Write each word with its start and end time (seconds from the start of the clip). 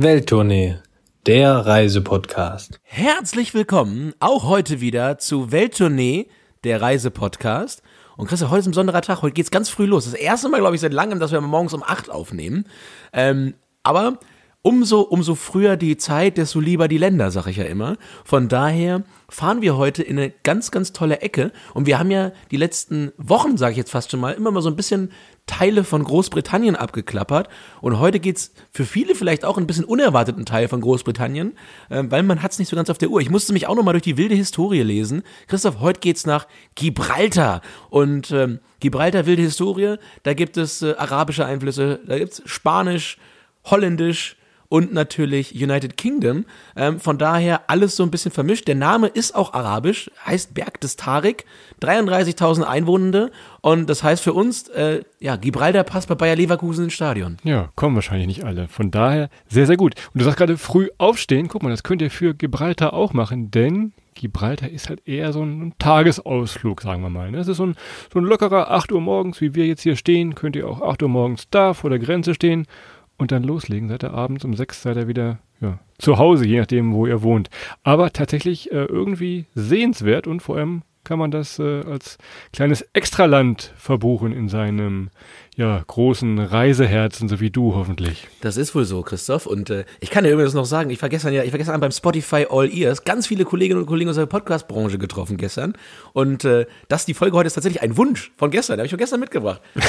Welttournee, 0.00 0.76
der 1.26 1.66
Reisepodcast. 1.66 2.78
Herzlich 2.84 3.52
willkommen 3.52 4.12
auch 4.20 4.44
heute 4.44 4.80
wieder 4.80 5.18
zu 5.18 5.50
Welttournee, 5.50 6.28
der 6.62 6.80
Reisepodcast. 6.80 7.82
Und 8.16 8.28
Christoph, 8.28 8.50
heute 8.50 8.60
ist 8.60 8.66
ein 8.68 8.70
besonderer 8.70 9.02
Tag, 9.02 9.22
heute 9.22 9.32
geht's 9.32 9.50
ganz 9.50 9.70
früh 9.70 9.86
los. 9.86 10.04
Das 10.04 10.14
erste 10.14 10.48
Mal, 10.50 10.60
glaube 10.60 10.76
ich, 10.76 10.82
seit 10.82 10.92
langem, 10.92 11.18
dass 11.18 11.32
wir 11.32 11.40
morgens 11.40 11.74
um 11.74 11.82
8 11.82 12.10
aufnehmen. 12.10 12.66
Ähm, 13.12 13.54
aber 13.82 14.20
umso, 14.62 15.00
umso 15.00 15.34
früher 15.34 15.76
die 15.76 15.96
Zeit, 15.96 16.36
desto 16.36 16.60
lieber 16.60 16.86
die 16.86 16.98
Länder, 16.98 17.32
sag 17.32 17.48
ich 17.48 17.56
ja 17.56 17.64
immer. 17.64 17.96
Von 18.24 18.46
daher 18.46 19.02
fahren 19.28 19.62
wir 19.62 19.76
heute 19.76 20.04
in 20.04 20.16
eine 20.16 20.30
ganz, 20.44 20.70
ganz 20.70 20.92
tolle 20.92 21.22
Ecke. 21.22 21.50
Und 21.74 21.86
wir 21.88 21.98
haben 21.98 22.12
ja 22.12 22.30
die 22.52 22.56
letzten 22.56 23.10
Wochen, 23.16 23.56
sage 23.56 23.72
ich 23.72 23.78
jetzt 23.78 23.90
fast 23.90 24.12
schon 24.12 24.20
mal, 24.20 24.34
immer 24.34 24.52
mal 24.52 24.62
so 24.62 24.70
ein 24.70 24.76
bisschen 24.76 25.10
Teile 25.48 25.82
von 25.82 26.04
Großbritannien 26.04 26.76
abgeklappert. 26.76 27.48
Und 27.80 27.98
heute 27.98 28.20
geht's 28.20 28.52
für 28.70 28.84
viele 28.84 29.16
vielleicht 29.16 29.44
auch 29.44 29.58
ein 29.58 29.66
bisschen 29.66 29.84
unerwarteten 29.84 30.46
Teil 30.46 30.68
von 30.68 30.80
Großbritannien, 30.80 31.58
äh, 31.88 32.04
weil 32.06 32.22
man 32.22 32.42
hat's 32.42 32.60
nicht 32.60 32.68
so 32.68 32.76
ganz 32.76 32.88
auf 32.88 32.98
der 32.98 33.10
Uhr. 33.10 33.20
Ich 33.20 33.30
musste 33.30 33.52
mich 33.52 33.66
auch 33.66 33.74
noch 33.74 33.82
mal 33.82 33.92
durch 33.92 34.04
die 34.04 34.16
wilde 34.16 34.36
Historie 34.36 34.82
lesen. 34.82 35.24
Christoph, 35.48 35.80
heute 35.80 35.98
geht's 35.98 36.24
nach 36.24 36.46
Gibraltar. 36.76 37.62
Und 37.90 38.30
ähm, 38.30 38.60
Gibraltar, 38.78 39.26
wilde 39.26 39.42
Historie, 39.42 39.96
da 40.22 40.34
gibt 40.34 40.56
es 40.56 40.82
äh, 40.82 40.94
arabische 40.96 41.44
Einflüsse, 41.44 42.00
da 42.06 42.16
gibt's 42.18 42.40
Spanisch, 42.46 43.18
Holländisch, 43.64 44.37
und 44.68 44.92
natürlich 44.92 45.54
United 45.54 45.96
Kingdom. 45.96 46.44
Ähm, 46.76 47.00
von 47.00 47.18
daher 47.18 47.70
alles 47.70 47.96
so 47.96 48.02
ein 48.02 48.10
bisschen 48.10 48.32
vermischt. 48.32 48.68
Der 48.68 48.74
Name 48.74 49.08
ist 49.08 49.34
auch 49.34 49.54
arabisch, 49.54 50.10
heißt 50.26 50.54
Berg 50.54 50.80
des 50.80 50.96
Tarik, 50.96 51.44
33.000 51.82 52.62
Einwohnende 52.62 53.30
und 53.60 53.88
das 53.88 54.02
heißt 54.02 54.22
für 54.22 54.34
uns, 54.34 54.68
äh, 54.68 55.02
ja, 55.20 55.36
Gibraltar 55.36 55.84
passt 55.84 56.08
bei 56.08 56.14
Bayer 56.14 56.36
Leverkusen 56.36 56.84
ins 56.84 56.94
Stadion. 56.94 57.38
Ja, 57.44 57.70
kommen 57.74 57.94
wahrscheinlich 57.94 58.26
nicht 58.26 58.44
alle. 58.44 58.68
Von 58.68 58.90
daher 58.90 59.30
sehr, 59.48 59.66
sehr 59.66 59.76
gut. 59.76 59.94
Und 60.12 60.20
du 60.20 60.24
sagst 60.24 60.38
gerade 60.38 60.58
früh 60.58 60.88
aufstehen. 60.98 61.48
Guck 61.48 61.62
mal, 61.62 61.70
das 61.70 61.82
könnt 61.82 62.02
ihr 62.02 62.10
für 62.10 62.34
Gibraltar 62.34 62.92
auch 62.92 63.12
machen, 63.12 63.50
denn 63.50 63.92
Gibraltar 64.14 64.68
ist 64.68 64.88
halt 64.88 65.06
eher 65.06 65.32
so 65.32 65.42
ein 65.42 65.74
Tagesausflug, 65.78 66.82
sagen 66.82 67.02
wir 67.02 67.08
mal. 67.08 67.30
Das 67.32 67.48
ist 67.48 67.56
so 67.56 67.66
ein, 67.66 67.76
so 68.12 68.18
ein 68.18 68.24
lockerer 68.24 68.70
8 68.70 68.92
Uhr 68.92 69.00
morgens, 69.00 69.40
wie 69.40 69.54
wir 69.54 69.66
jetzt 69.66 69.82
hier 69.82 69.96
stehen. 69.96 70.34
Könnt 70.34 70.56
ihr 70.56 70.68
auch 70.68 70.82
8 70.82 71.02
Uhr 71.02 71.08
morgens 71.08 71.48
da 71.50 71.72
vor 71.72 71.88
der 71.88 72.00
Grenze 72.00 72.34
stehen 72.34 72.66
und 73.18 73.32
dann 73.32 73.42
loslegen. 73.42 73.88
Seid 73.88 74.04
ihr 74.04 74.14
abends 74.14 74.44
um 74.44 74.54
sechs 74.54 74.82
seid 74.82 74.96
ihr 74.96 75.08
wieder 75.08 75.38
ja, 75.60 75.78
zu 75.98 76.18
Hause, 76.18 76.46
je 76.46 76.58
nachdem, 76.60 76.94
wo 76.94 77.06
ihr 77.06 77.22
wohnt. 77.22 77.50
Aber 77.82 78.12
tatsächlich 78.12 78.70
äh, 78.70 78.84
irgendwie 78.84 79.46
sehenswert 79.54 80.26
und 80.26 80.40
vor 80.40 80.56
allem 80.56 80.82
kann 81.04 81.18
man 81.18 81.30
das 81.30 81.58
äh, 81.58 81.82
als 81.82 82.18
kleines 82.52 82.82
Extraland 82.92 83.72
verbuchen 83.76 84.32
in 84.32 84.48
seinem 84.48 85.10
ja, 85.58 85.82
großen 85.84 86.38
Reiseherzen, 86.38 87.28
so 87.28 87.40
wie 87.40 87.50
du 87.50 87.74
hoffentlich. 87.74 88.28
Das 88.42 88.56
ist 88.56 88.76
wohl 88.76 88.84
so, 88.84 89.02
Christoph. 89.02 89.44
Und 89.44 89.70
äh, 89.70 89.84
ich 89.98 90.08
kann 90.08 90.22
dir 90.22 90.30
übrigens 90.30 90.54
noch 90.54 90.64
sagen, 90.64 90.88
ich 90.90 91.02
war 91.02 91.08
gestern 91.08 91.32
ja, 91.32 91.42
ich 91.42 91.50
war 91.50 91.58
gestern 91.58 91.80
beim 91.80 91.90
Spotify 91.90 92.46
All 92.48 92.72
Ears 92.72 93.02
ganz 93.02 93.26
viele 93.26 93.44
Kolleginnen 93.44 93.80
und 93.80 93.86
Kollegen 93.86 94.08
aus 94.08 94.14
der 94.14 94.26
Podcast-Branche 94.26 94.98
getroffen 94.98 95.36
gestern. 95.36 95.72
Und 96.12 96.44
äh, 96.44 96.66
das, 96.86 97.06
die 97.06 97.14
Folge 97.14 97.36
heute 97.36 97.48
ist 97.48 97.54
tatsächlich 97.54 97.82
ein 97.82 97.96
Wunsch 97.96 98.30
von 98.36 98.52
gestern, 98.52 98.74
den 98.74 98.82
habe 98.82 98.86
ich 98.86 98.90
schon 98.90 99.00
gestern 99.00 99.20
mitgebracht. 99.20 99.60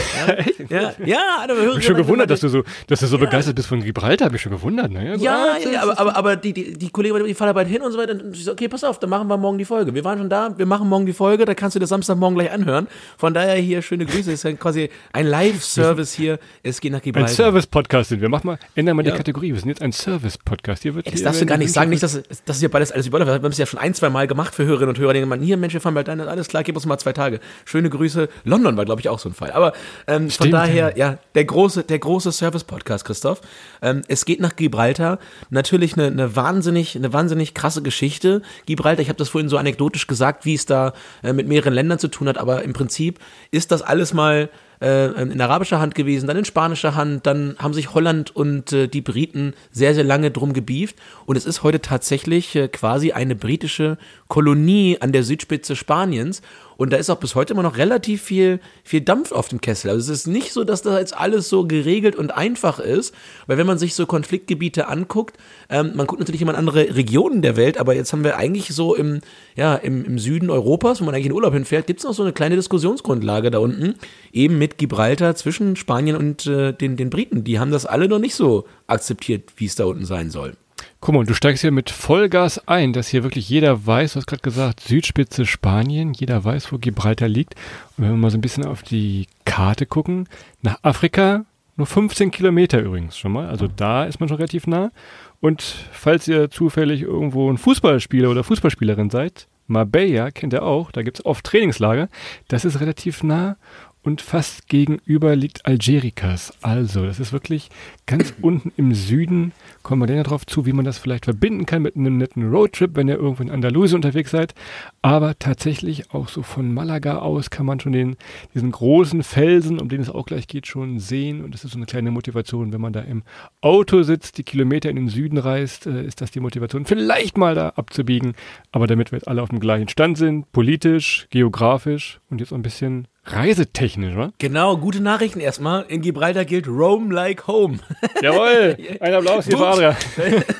Ja, 0.70 0.78
ja, 0.78 0.94
ja 1.06 1.20
aber 1.44 1.54
ich 1.60 1.74
bin 1.74 1.82
schon 1.82 1.96
gewundert, 1.96 2.30
dass 2.30 2.40
du 2.40 2.50
so, 2.50 2.64
dass 2.88 3.00
du 3.00 3.08
so 3.08 3.18
ja. 3.18 3.26
begeistert 3.26 3.56
bist 3.56 3.68
von 3.68 3.82
Gibraltar, 3.82 4.26
habe 4.26 4.36
ich 4.36 4.42
schon 4.42 4.52
gewundert. 4.52 4.92
Ne? 4.92 5.16
Ja, 5.18 5.58
ja, 5.58 5.70
ja, 5.72 5.82
aber, 5.84 6.00
aber, 6.00 6.16
aber 6.16 6.36
die, 6.36 6.52
die, 6.52 6.74
die 6.78 6.90
Kollegen, 6.90 7.24
die 7.26 7.34
fahren 7.34 7.54
bald 7.54 7.68
hin 7.68 7.82
und 7.82 7.92
so 7.92 7.98
weiter. 7.98 8.14
Und 8.14 8.36
ich 8.36 8.44
so, 8.44 8.52
okay, 8.52 8.68
pass 8.68 8.84
auf, 8.84 9.00
dann 9.00 9.10
machen 9.10 9.28
wir 9.28 9.38
morgen 9.38 9.58
die 9.58 9.66
Folge. 9.66 9.94
Wir 9.94 10.04
waren 10.04 10.18
schon 10.18 10.30
da, 10.30 10.58
wir 10.58 10.66
machen 10.66 10.90
morgen 10.90 11.06
die 11.06 11.14
Folge, 11.14 11.46
da 11.46 11.54
kannst 11.54 11.76
du 11.76 11.80
das 11.80 11.90
Samstagmorgen 11.90 12.38
gleich 12.38 12.52
anhören. 12.52 12.88
Von 13.18 13.34
daher 13.34 13.56
hier 13.56 13.82
schöne 13.82 14.06
Grüße, 14.06 14.32
ist 14.32 14.44
ja 14.44 14.52
quasi 14.54 14.90
ein 15.14 15.28
Live-Service 15.60 16.14
hier 16.14 16.40
es 16.64 16.80
geht 16.82 16.92
nach 16.92 17.02
Gibraltar. 17.02 17.30
Ein 17.30 17.36
Service-Podcast 17.36 18.10
sind 18.10 18.22
wir. 18.22 18.30
Mach 18.30 18.44
mal, 18.44 18.58
ändern 18.76 18.96
mal 18.96 19.06
ja. 19.06 19.12
die 19.12 19.18
Kategorie. 19.18 19.54
Wir 19.54 19.60
sind 19.60 19.70
jetzt 19.70 19.82
ein 19.82 19.92
Service-Podcast. 19.92 20.84
Hier 20.84 20.96
wird 20.96 21.08
Das 21.08 21.16
hier 21.16 21.24
darfst 21.24 21.42
du 21.42 21.46
gar 21.46 21.58
nicht 21.58 21.72
sagen, 21.72 21.90
nicht, 21.90 22.04
dass, 22.04 22.22
das 22.46 22.58
ist 22.58 22.62
ja 22.62 22.70
beides 22.70 22.92
alles 22.92 23.08
über. 23.08 23.26
Wir 23.26 23.34
haben 23.34 23.46
es 23.46 23.58
ja 23.58 23.66
schon 23.66 23.80
ein, 23.80 23.94
zwei 23.94 24.10
Mal 24.10 24.28
gemacht 24.28 24.56
für 24.56 24.66
Hörerinnen 24.66 24.90
und 24.90 25.00
Hörer. 25.00 25.14
Die 25.14 25.26
man 25.26 25.42
hier, 25.42 25.58
Mensch, 25.58 25.74
wir 25.74 25.82
fahren 25.82 25.94
bald 25.94 26.10
ein, 26.10 26.22
alles 26.22 26.48
klar, 26.48 26.64
gib 26.64 26.76
uns 26.76 26.86
mal 26.86 26.98
zwei 26.98 27.14
Tage. 27.14 27.40
Schöne 27.66 27.90
Grüße. 27.90 28.30
London 28.44 28.78
war, 28.78 28.86
glaube 28.86 29.02
ich, 29.02 29.10
auch 29.10 29.20
so 29.20 29.30
ein 29.30 29.34
Fall. 29.34 29.52
Aber 29.52 29.74
ähm, 30.08 30.30
von 30.30 30.52
daher, 30.52 30.98
ja, 30.98 31.18
der 31.36 31.46
große, 31.46 31.84
der 31.84 32.00
große 32.00 32.32
Service-Podcast, 32.32 33.06
Christoph. 33.06 33.42
Ähm, 33.82 34.02
es 34.08 34.26
geht 34.26 34.40
nach 34.40 34.56
Gibraltar. 34.56 35.20
Natürlich 35.50 35.96
eine, 35.96 36.08
eine 36.08 36.36
wahnsinnig, 36.36 36.96
eine 36.96 37.12
wahnsinnig 37.14 37.54
krasse 37.54 37.82
Geschichte. 37.82 38.42
Gibraltar, 38.66 39.02
ich 39.02 39.10
habe 39.10 39.18
das 39.18 39.30
vorhin 39.30 39.50
so 39.50 39.58
anekdotisch 39.58 40.08
gesagt, 40.08 40.46
wie 40.46 40.54
es 40.54 40.66
da 40.66 40.94
äh, 41.24 41.34
mit 41.34 41.48
mehreren 41.48 41.74
Ländern 41.74 42.00
zu 42.00 42.08
tun 42.08 42.28
hat, 42.28 42.38
aber 42.38 42.64
im 42.64 42.74
Prinzip 42.74 43.20
ist 43.52 43.72
das 43.72 43.82
alles 43.82 44.14
mal 44.14 44.50
äh, 44.82 45.22
in 45.22 45.40
arabischer 45.42 45.80
Hand 45.80 45.96
gewesen, 45.96 46.28
dann 46.28 46.38
in 46.38 46.46
spanischer 46.46 46.96
Hand, 46.96 47.26
dann 47.26 47.56
haben 47.60 47.74
sich 47.74 47.94
Holland 47.94 48.36
und 48.36 48.72
äh, 48.72 48.88
die 48.88 49.02
Briten 49.02 49.54
sehr, 49.72 49.94
sehr 49.94 50.04
lange 50.04 50.32
drum 50.32 50.54
gebieft. 50.54 50.96
Und 51.26 51.36
es 51.36 51.46
ist 51.46 51.64
heute 51.64 51.82
tatsächlich 51.82 52.56
äh, 52.56 52.68
quasi 52.68 53.12
eine 53.12 53.36
britische 53.36 53.98
Kolonie 54.28 54.98
an 55.00 55.12
der 55.12 55.24
Südspitze 55.24 55.76
Spaniens 55.76 56.42
und 56.80 56.94
da 56.94 56.98
ist 56.98 57.10
auch 57.10 57.18
bis 57.18 57.36
heute 57.36 57.52
immer 57.52 57.62
noch 57.62 57.76
relativ 57.76 58.24
viel, 58.24 58.62
viel 58.86 59.02
Dampf 59.02 59.34
auf 59.34 59.50
dem 59.50 59.60
Kessel. 59.60 59.90
Also 59.90 60.14
es 60.14 60.22
ist 60.22 60.28
nicht 60.28 60.54
so, 60.54 60.64
dass 60.64 60.82
das 60.82 60.98
jetzt 60.98 61.14
alles 61.14 61.50
so 61.50 61.68
geregelt 61.68 62.16
und 62.16 62.32
einfach 62.32 62.80
ist, 62.80 63.14
weil 63.48 63.58
wenn 63.58 63.68
man 63.68 63.78
sich 63.78 63.96
so 63.96 64.06
Konfliktgebiete 64.06 64.88
anguckt, 64.88 65.36
ähm, 65.70 65.92
man 65.96 66.08
guckt 66.08 66.22
natürlich 66.22 66.42
immer 66.42 66.54
in 66.54 66.58
andere 66.58 66.96
Regionen 66.96 67.42
der 67.42 67.58
Welt, 67.58 67.78
aber 67.78 67.96
jetzt 67.96 68.14
haben 68.14 68.24
wir 68.24 68.38
eigentlich 68.38 68.70
so 68.70 68.96
im, 68.96 69.20
ja, 69.58 69.76
im, 69.76 70.06
im 70.06 70.20
Süden 70.20 70.50
Europas, 70.50 71.02
wo 71.02 71.06
man 71.06 71.14
eigentlich 71.14 71.26
in 71.26 71.34
Urlaub 71.34 71.52
hinfährt, 71.54 71.86
gibt 71.86 72.00
es 72.00 72.06
noch 72.06 72.14
so 72.14 72.24
eine 72.24 72.32
kleine 72.32 72.56
Diskussionsgrundlage 72.56 73.52
da 73.52 73.58
unten, 73.58 73.96
eben 74.32 74.58
mit 74.58 74.78
Gibraltar 74.78 75.36
zwischen 75.36 75.76
Spanien 75.76 76.16
und 76.16 76.48
äh, 76.48 76.72
den, 76.72 76.96
den 76.96 77.10
Briten. 77.10 77.44
Die 77.44 77.60
haben 77.60 77.72
das 77.72 77.86
alle 77.86 78.08
noch 78.08 78.20
nicht 78.20 78.36
so 78.36 78.66
akzeptiert, 78.88 79.52
wie 79.58 79.66
es 79.66 79.76
da 79.76 79.84
unten 79.84 80.06
sein 80.06 80.30
soll. 80.30 80.56
Guck 81.02 81.16
mal, 81.16 81.26
du 81.26 81.34
steigst 81.34 81.62
hier 81.62 81.72
mit 81.72 81.90
Vollgas 81.90 82.68
ein, 82.68 82.92
dass 82.92 83.08
hier 83.08 83.24
wirklich 83.24 83.48
jeder 83.48 83.86
weiß, 83.88 84.14
du 84.14 84.18
hast 84.18 84.28
gerade 84.28 84.42
gesagt, 84.42 84.82
Südspitze 84.82 85.46
Spanien, 85.46 86.14
jeder 86.14 86.44
weiß, 86.44 86.74
wo 86.74 86.78
Gibraltar 86.78 87.30
liegt. 87.30 87.56
Und 87.96 88.04
wenn 88.04 88.12
wir 88.12 88.18
mal 88.18 88.32
so 88.32 88.38
ein 88.38 88.42
bisschen 88.42 88.66
auf 88.66 88.84
die 88.84 89.28
Karte 89.46 89.86
gucken, 89.86 90.28
nach 90.62 90.80
Afrika 90.82 91.46
nur 91.78 91.88
15 91.88 92.32
Kilometer 92.32 92.82
übrigens 92.82 93.18
schon 93.18 93.32
mal, 93.32 93.48
also 93.48 93.70
da 93.70 94.04
ist 94.04 94.20
man 94.20 94.28
schon 94.28 94.38
relativ 94.38 94.68
nah. 94.68 94.92
Und 95.40 95.62
falls 95.62 96.28
ihr 96.28 96.52
zufällig 96.52 97.04
irgendwo 97.04 97.50
ein 97.50 97.58
Fußballspieler 97.58 98.30
oder 98.30 98.44
Fußballspielerin 98.44 99.10
seid, 99.10 99.48
Marbella 99.68 100.32
kennt 100.32 100.52
ihr 100.52 100.64
auch, 100.64 100.92
da 100.92 101.02
gibt 101.02 101.20
es 101.20 101.26
oft 101.26 101.46
Trainingslager, 101.46 102.10
das 102.50 102.66
ist 102.66 102.82
relativ 102.82 103.24
nah 103.24 103.56
und 104.04 104.22
fast 104.22 104.68
gegenüber 104.68 105.36
liegt 105.36 105.66
Algerikas. 105.66 106.54
Also, 106.62 107.06
das 107.06 107.20
ist 107.20 107.34
wirklich 107.34 107.70
ganz 108.06 108.34
unten 108.42 108.72
im 108.78 108.94
Süden. 108.94 109.52
Kommen 109.90 110.04
wir 110.04 110.06
dann 110.06 110.24
darauf 110.24 110.46
zu, 110.46 110.68
wie 110.68 110.72
man 110.72 110.86
das 110.86 111.00
vielleicht 111.00 111.26
verbinden 111.26 111.66
kann 111.66 111.82
mit 111.82 111.96
einem 111.96 112.20
netten 112.20 112.48
Roadtrip, 112.48 112.96
wenn 112.96 113.08
ihr 113.08 113.16
irgendwo 113.16 113.42
in 113.42 113.50
Andalusien 113.50 113.96
unterwegs 113.96 114.30
seid. 114.30 114.54
Aber 115.02 115.40
tatsächlich 115.40 116.14
auch 116.14 116.30
so 116.30 116.44
von 116.44 116.72
Malaga 116.72 117.18
aus 117.18 117.50
kann 117.50 117.66
man 117.66 117.80
schon 117.80 117.94
den, 117.94 118.16
diesen 118.54 118.70
großen 118.70 119.24
Felsen, 119.24 119.82
um 119.82 119.90
den 119.90 120.00
es 120.00 120.12
auch 120.12 120.28
gleich 120.28 120.46
geht, 120.46 120.68
schon 120.68 121.00
sehen. 121.00 121.44
Und 121.44 121.56
das 121.56 121.64
ist 121.64 121.72
so 121.72 121.80
eine 121.80 121.88
kleine 121.88 122.12
Motivation, 122.12 122.72
wenn 122.72 122.82
man 122.82 122.94
da 122.94 123.00
im 123.00 123.24
Auto 123.62 124.04
sitzt, 124.04 124.38
die 124.38 124.44
Kilometer 124.44 124.92
in 124.92 124.96
den 124.96 125.10
Süden 125.10 125.40
reist, 125.40 125.88
äh, 125.88 126.06
ist 126.06 126.22
das 126.22 126.30
die 126.30 126.40
Motivation, 126.40 126.86
vielleicht 126.86 127.40
mal 127.40 127.56
da 127.56 127.70
abzubiegen. 127.70 128.36
Aber 128.72 128.86
damit 128.86 129.12
wir 129.12 129.18
jetzt 129.18 129.28
alle 129.28 129.42
auf 129.42 129.50
dem 129.50 129.60
gleichen 129.60 129.90
Stand 129.90 130.20
sind, 130.20 130.52
politisch, 130.52 131.26
geografisch 131.32 132.20
und 132.30 132.42
jetzt 132.42 132.52
auch 132.52 132.58
ein 132.58 132.62
bisschen 132.62 133.08
reisetechnisch, 133.32 134.16
wa? 134.16 134.32
Genau, 134.38 134.78
gute 134.78 135.02
Nachrichten 135.02 135.40
erstmal. 135.40 135.86
In 135.88 136.02
Gibraltar 136.02 136.46
gilt 136.46 136.68
Rome 136.68 137.14
like 137.14 137.48
home. 137.48 137.80
Jawohl, 138.22 138.78
ein 139.00 139.14
Applaus 139.14 139.46
hier 139.46 139.58
für 139.58 139.68
Adrian. 139.80 140.44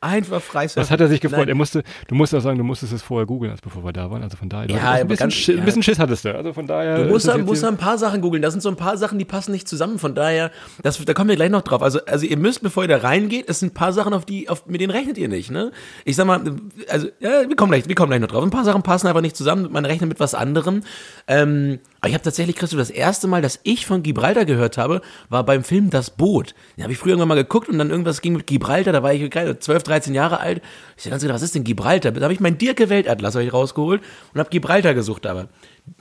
Einfach 0.00 0.42
freisurfen. 0.42 0.82
Was 0.82 0.90
hat 0.90 1.00
er 1.00 1.06
sich 1.06 1.20
gefreut? 1.20 1.48
Er 1.48 1.54
musste, 1.54 1.84
du 2.08 2.16
musst 2.16 2.34
auch 2.34 2.40
sagen, 2.40 2.58
du 2.58 2.64
musstest 2.64 2.92
es 2.92 3.02
vorher 3.02 3.24
googeln, 3.24 3.52
als 3.52 3.60
bevor 3.60 3.84
wir 3.84 3.92
da 3.92 4.10
waren. 4.10 4.24
Also 4.24 4.36
von 4.36 4.48
daher, 4.48 4.68
ja, 4.68 4.90
ein, 4.90 5.06
bisschen, 5.06 5.26
ganz, 5.26 5.34
Schiss, 5.34 5.56
ein 5.56 5.64
bisschen 5.64 5.82
Schiss 5.84 6.00
hattest 6.00 6.24
du. 6.24 6.34
Also 6.34 6.52
von 6.52 6.66
daher. 6.66 7.04
Du 7.04 7.08
musst, 7.08 7.32
musst 7.38 7.64
ein 7.64 7.76
paar 7.76 7.98
Sachen 7.98 8.20
googeln. 8.20 8.42
Das 8.42 8.52
sind 8.52 8.62
so 8.62 8.68
ein 8.68 8.74
paar 8.74 8.96
Sachen, 8.96 9.20
die 9.20 9.24
passen 9.24 9.52
nicht 9.52 9.68
zusammen. 9.68 10.00
Von 10.00 10.16
daher, 10.16 10.50
das, 10.82 11.02
da 11.04 11.14
kommen 11.14 11.28
wir 11.28 11.36
gleich 11.36 11.50
noch 11.50 11.62
drauf. 11.62 11.82
Also, 11.82 12.04
also 12.04 12.26
ihr 12.26 12.36
müsst, 12.36 12.62
bevor 12.62 12.82
ihr 12.82 12.88
da 12.88 12.96
reingeht, 12.96 13.48
es 13.48 13.60
sind 13.60 13.70
ein 13.70 13.74
paar 13.74 13.92
Sachen, 13.92 14.12
auf 14.12 14.24
die, 14.24 14.48
auf, 14.48 14.66
mit 14.66 14.80
denen 14.80 14.90
rechnet 14.90 15.18
ihr 15.18 15.28
nicht, 15.28 15.52
ne? 15.52 15.70
Ich 16.04 16.16
sag 16.16 16.26
mal, 16.26 16.42
also, 16.88 17.06
ja, 17.20 17.48
wir 17.48 17.54
kommen 17.54 17.70
gleich, 17.70 17.86
wir 17.86 17.94
kommen 17.94 18.10
gleich 18.10 18.20
noch 18.20 18.28
drauf. 18.28 18.42
Ein 18.42 18.50
paar 18.50 18.64
Sachen 18.64 18.82
passen 18.82 19.06
einfach 19.06 19.20
nicht 19.20 19.36
zusammen. 19.36 19.68
Man 19.70 19.84
rechnet 19.84 20.08
mit 20.08 20.18
was 20.18 20.34
anderem. 20.34 20.82
Ähm, 21.28 21.78
aber 22.02 22.08
ich 22.08 22.14
habe 22.14 22.24
tatsächlich, 22.24 22.56
Christoph, 22.56 22.80
das 22.80 22.90
erste 22.90 23.28
Mal, 23.28 23.42
dass 23.42 23.60
ich 23.62 23.86
von 23.86 24.02
Gibraltar 24.02 24.44
gehört 24.44 24.76
habe, 24.76 25.02
war 25.28 25.44
beim 25.44 25.62
Film 25.62 25.88
Das 25.88 26.10
Boot. 26.10 26.52
Den 26.76 26.82
habe 26.82 26.92
ich 26.92 26.98
früher 26.98 27.10
irgendwann 27.10 27.28
mal 27.28 27.36
geguckt 27.36 27.68
und 27.68 27.78
dann 27.78 27.90
irgendwas 27.90 28.20
ging 28.20 28.32
mit 28.32 28.48
Gibraltar, 28.48 28.92
da 28.92 29.04
war 29.04 29.14
ich 29.14 29.30
12, 29.30 29.84
13 29.84 30.12
Jahre 30.12 30.40
alt. 30.40 30.62
Ich 30.96 31.04
habe 31.04 31.10
ganz 31.10 31.22
gedacht, 31.22 31.36
was 31.36 31.42
ist 31.42 31.54
denn 31.54 31.62
Gibraltar? 31.62 32.10
Da 32.10 32.20
habe 32.20 32.32
ich 32.32 32.40
meinen 32.40 32.58
Dirke 32.58 32.90
Weltatlas 32.90 33.36
ich 33.36 33.52
rausgeholt 33.52 34.02
und 34.34 34.40
habe 34.40 34.50
Gibraltar 34.50 34.94
gesucht, 34.94 35.26
aber 35.26 35.46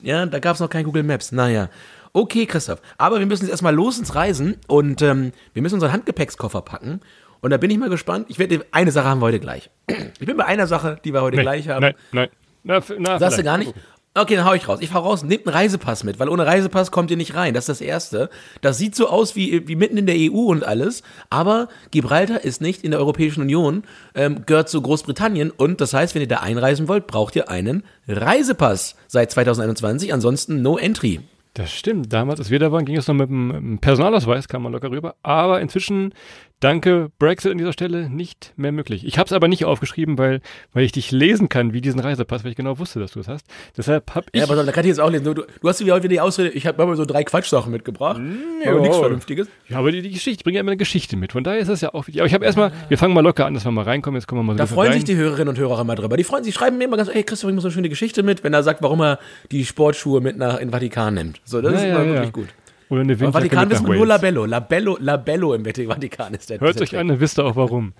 ja, 0.02 0.26
da 0.26 0.40
gab 0.40 0.56
es 0.56 0.60
noch 0.60 0.72
kein 0.72 0.86
Google 0.86 1.04
Maps. 1.04 1.32
Naja. 1.32 1.70
Okay, 2.14 2.48
Christoph. 2.48 2.82
Aber 2.98 3.20
wir 3.20 3.28
müssen 3.28 3.44
jetzt 3.44 3.52
erstmal 3.52 3.76
los 3.76 4.00
ins 4.00 4.16
Reisen 4.16 4.58
und 4.68 5.04
ähm, 5.04 5.34
wir 5.54 5.62
müssen 5.62 5.76
unseren 5.76 5.92
Handgepäckskoffer 5.94 6.64
packen. 6.64 7.02
Und 7.42 7.52
da 7.52 7.58
bin 7.58 7.70
ich 7.70 7.78
mal 7.78 7.90
gespannt. 7.90 8.26
Ich 8.30 8.40
werde 8.40 8.66
eine 8.72 8.92
Sache 8.92 9.08
haben 9.08 9.22
wir 9.22 9.28
heute 9.28 9.40
gleich. 9.40 9.70
Ich 10.20 10.26
bin 10.26 10.36
bei 10.38 10.46
einer 10.46 10.66
Sache, 10.66 11.00
die 11.04 11.14
wir 11.14 11.22
heute 11.22 11.38
nein, 11.38 11.46
gleich 11.46 11.70
haben. 11.70 11.82
Nein, 11.84 11.96
nein. 12.12 12.30
Na, 12.64 12.82
na, 12.98 13.20
Sagst 13.20 13.38
du 13.38 13.44
gar 13.44 13.58
nicht? 13.60 13.74
Okay, 14.14 14.36
dann 14.36 14.44
hau 14.44 14.54
ich 14.54 14.68
raus. 14.68 14.80
Ich 14.82 14.94
hau 14.94 15.00
raus, 15.00 15.24
nehmt 15.24 15.48
einen 15.48 15.56
Reisepass 15.56 16.04
mit, 16.04 16.20
weil 16.20 16.28
ohne 16.28 16.46
Reisepass 16.46 16.92
kommt 16.92 17.12
ihr 17.12 17.18
nicht 17.18 17.34
rein. 17.34 17.54
Das 17.54 17.64
ist 17.64 17.80
das 17.80 17.82
Erste. 17.82 18.30
Das 18.60 18.78
sieht 18.78 18.94
so 18.94 19.08
aus 19.08 19.38
wie, 19.38 19.66
wie 19.70 19.78
mitten 19.78 19.96
in 19.96 20.06
der 20.06 20.16
EU 20.18 20.48
und 20.52 20.66
alles, 20.66 21.02
aber 21.30 21.70
Gibraltar 21.92 22.44
ist 22.44 22.60
nicht 22.60 22.84
in 22.84 22.92
der 22.92 23.00
Europäischen 23.00 23.42
Union, 23.42 23.84
ähm, 24.14 24.46
gehört 24.46 24.68
zu 24.68 24.82
Großbritannien 24.82 25.50
und 25.50 25.80
das 25.80 25.94
heißt, 25.94 26.14
wenn 26.14 26.22
ihr 26.22 26.28
da 26.28 26.40
einreisen 26.40 26.90
wollt, 26.90 27.08
braucht 27.08 27.38
ihr 27.38 27.50
einen 27.50 27.84
Reisepass 28.06 28.98
seit 29.08 29.32
2021, 29.32 30.14
ansonsten 30.14 30.62
no 30.62 30.78
entry. 30.78 31.22
Das 31.54 31.72
stimmt. 31.72 32.12
Damals, 32.12 32.40
als 32.40 32.50
wir 32.50 32.60
da 32.60 32.72
waren, 32.72 32.86
ging 32.86 32.98
es 32.98 33.08
noch 33.08 33.16
mit 33.16 33.30
dem 33.30 33.80
Personalausweis, 33.80 34.48
kam 34.48 34.64
man 34.64 34.72
locker 34.72 34.90
rüber. 34.90 35.16
Aber 35.22 35.60
inzwischen 35.60 36.14
Danke, 36.62 37.10
Brexit 37.18 37.52
an 37.52 37.58
dieser 37.58 37.74
Stelle 37.74 38.08
nicht 38.08 38.54
mehr 38.56 38.72
möglich. 38.72 39.04
Ich 39.04 39.18
habe 39.18 39.26
es 39.26 39.34
aber 39.34 39.48
nicht 39.48 39.66
aufgeschrieben, 39.66 40.20
weil, 40.20 40.42
weil 40.74 40.84
ich 40.84 40.92
dich 40.92 41.10
lesen 41.10 41.50
kann, 41.50 41.74
wie 41.74 41.82
diesen 41.82 42.00
Reisepass, 42.00 42.44
weil 42.44 42.52
ich 42.52 42.56
genau 42.56 42.78
wusste, 42.78 43.00
dass 43.00 43.14
du 43.14 43.20
es 43.20 43.28
hast. 43.28 43.48
Deshalb 43.76 44.14
habe 44.14 44.28
ich. 44.32 44.40
Ja, 44.40 44.46
aber 44.48 44.64
da 44.64 44.72
kann 44.72 44.84
ich 44.84 44.90
jetzt 44.90 45.00
auch 45.00 45.10
lesen. 45.10 45.24
Du, 45.24 45.34
du 45.34 45.46
hast 45.68 45.84
wieder 45.84 46.00
die 46.00 46.20
Ausrede, 46.20 46.50
ich 46.50 46.68
habe 46.68 46.86
mal 46.86 46.96
so 46.96 47.04
drei 47.04 47.24
Quatschsachen 47.24 47.72
mitgebracht, 47.72 48.20
mm, 48.20 48.68
aber 48.68 48.80
nichts 48.80 48.96
Vernünftiges. 48.96 49.48
Ja, 49.70 49.80
aber 49.80 49.92
die, 49.92 50.04
die 50.04 50.12
Geschichte, 50.12 50.42
ich 50.42 50.44
bringe 50.44 50.58
ja 50.58 50.60
immer 50.60 50.70
eine 50.70 50.78
Geschichte 50.78 51.18
mit. 51.18 51.32
Von 51.32 51.44
daher 51.44 51.60
ist 51.60 51.68
das 51.68 51.82
ja 51.82 51.96
auch 51.96 52.06
wichtig. 52.06 52.22
Aber 52.22 52.28
ich 52.28 52.34
habe 52.36 52.46
erstmal, 52.46 52.72
wir 52.90 52.98
fangen 53.00 53.16
mal 53.16 53.22
locker 53.22 53.48
an, 53.48 53.56
dass 53.56 53.66
wir 53.66 53.72
mal 53.72 53.86
reinkommen. 53.86 54.20
Jetzt 54.20 54.28
kommen 54.28 54.42
wir 54.42 54.44
mal 54.44 54.54
so 54.54 54.60
Da 54.60 54.68
freuen 54.68 54.92
rein. 54.92 55.00
sich 55.00 55.06
die 55.06 55.16
Hörerinnen 55.16 55.50
und 55.50 55.58
Hörer 55.58 55.82
immer 55.82 55.96
drüber. 55.96 56.16
Die 56.16 56.24
freuen 56.24 56.44
sich, 56.44 56.54
schreiben 56.54 56.78
mir 56.78 56.84
immer 56.84 56.98
ganz, 56.98 57.10
hey 57.12 57.24
Christoph, 57.24 57.50
ich 57.50 57.56
muss 57.56 57.64
so 57.64 57.70
eine 57.70 57.74
schöne 57.74 57.90
Geschichte 57.90 58.22
mit, 58.22 58.44
wenn 58.44 58.54
er 58.54 58.62
sagt, 58.62 58.84
warum 58.84 59.02
er 59.02 59.18
die 59.52 59.66
Sportschuhe 59.66 60.22
mit 60.22 60.38
nach 60.38 60.60
in 60.60 60.68
den 60.68 60.72
Vatikan 60.72 61.16
nimmt. 61.16 61.42
So, 61.44 61.60
das 61.60 61.74
ja, 61.74 61.80
ist 61.80 61.86
immer 61.86 62.04
ja, 62.04 62.14
wirklich 62.14 62.34
gut. 62.34 62.50
Oder 62.92 63.02
eine 63.02 63.14
Im 63.14 63.32
Vatikan 63.32 63.72
ist 63.72 63.84
nur 63.84 64.06
Labello. 64.06 64.46
Labello, 64.46 64.98
Labello 65.00 65.54
im 65.54 65.64
Vatikan 65.64 66.34
ist 66.34 66.50
der. 66.50 66.60
Hört 66.60 66.82
euch 66.82 66.98
an, 66.98 67.08
dann 67.08 67.22
wisst 67.22 67.40
ihr 67.40 67.46
auch 67.46 67.56
warum. 67.56 67.94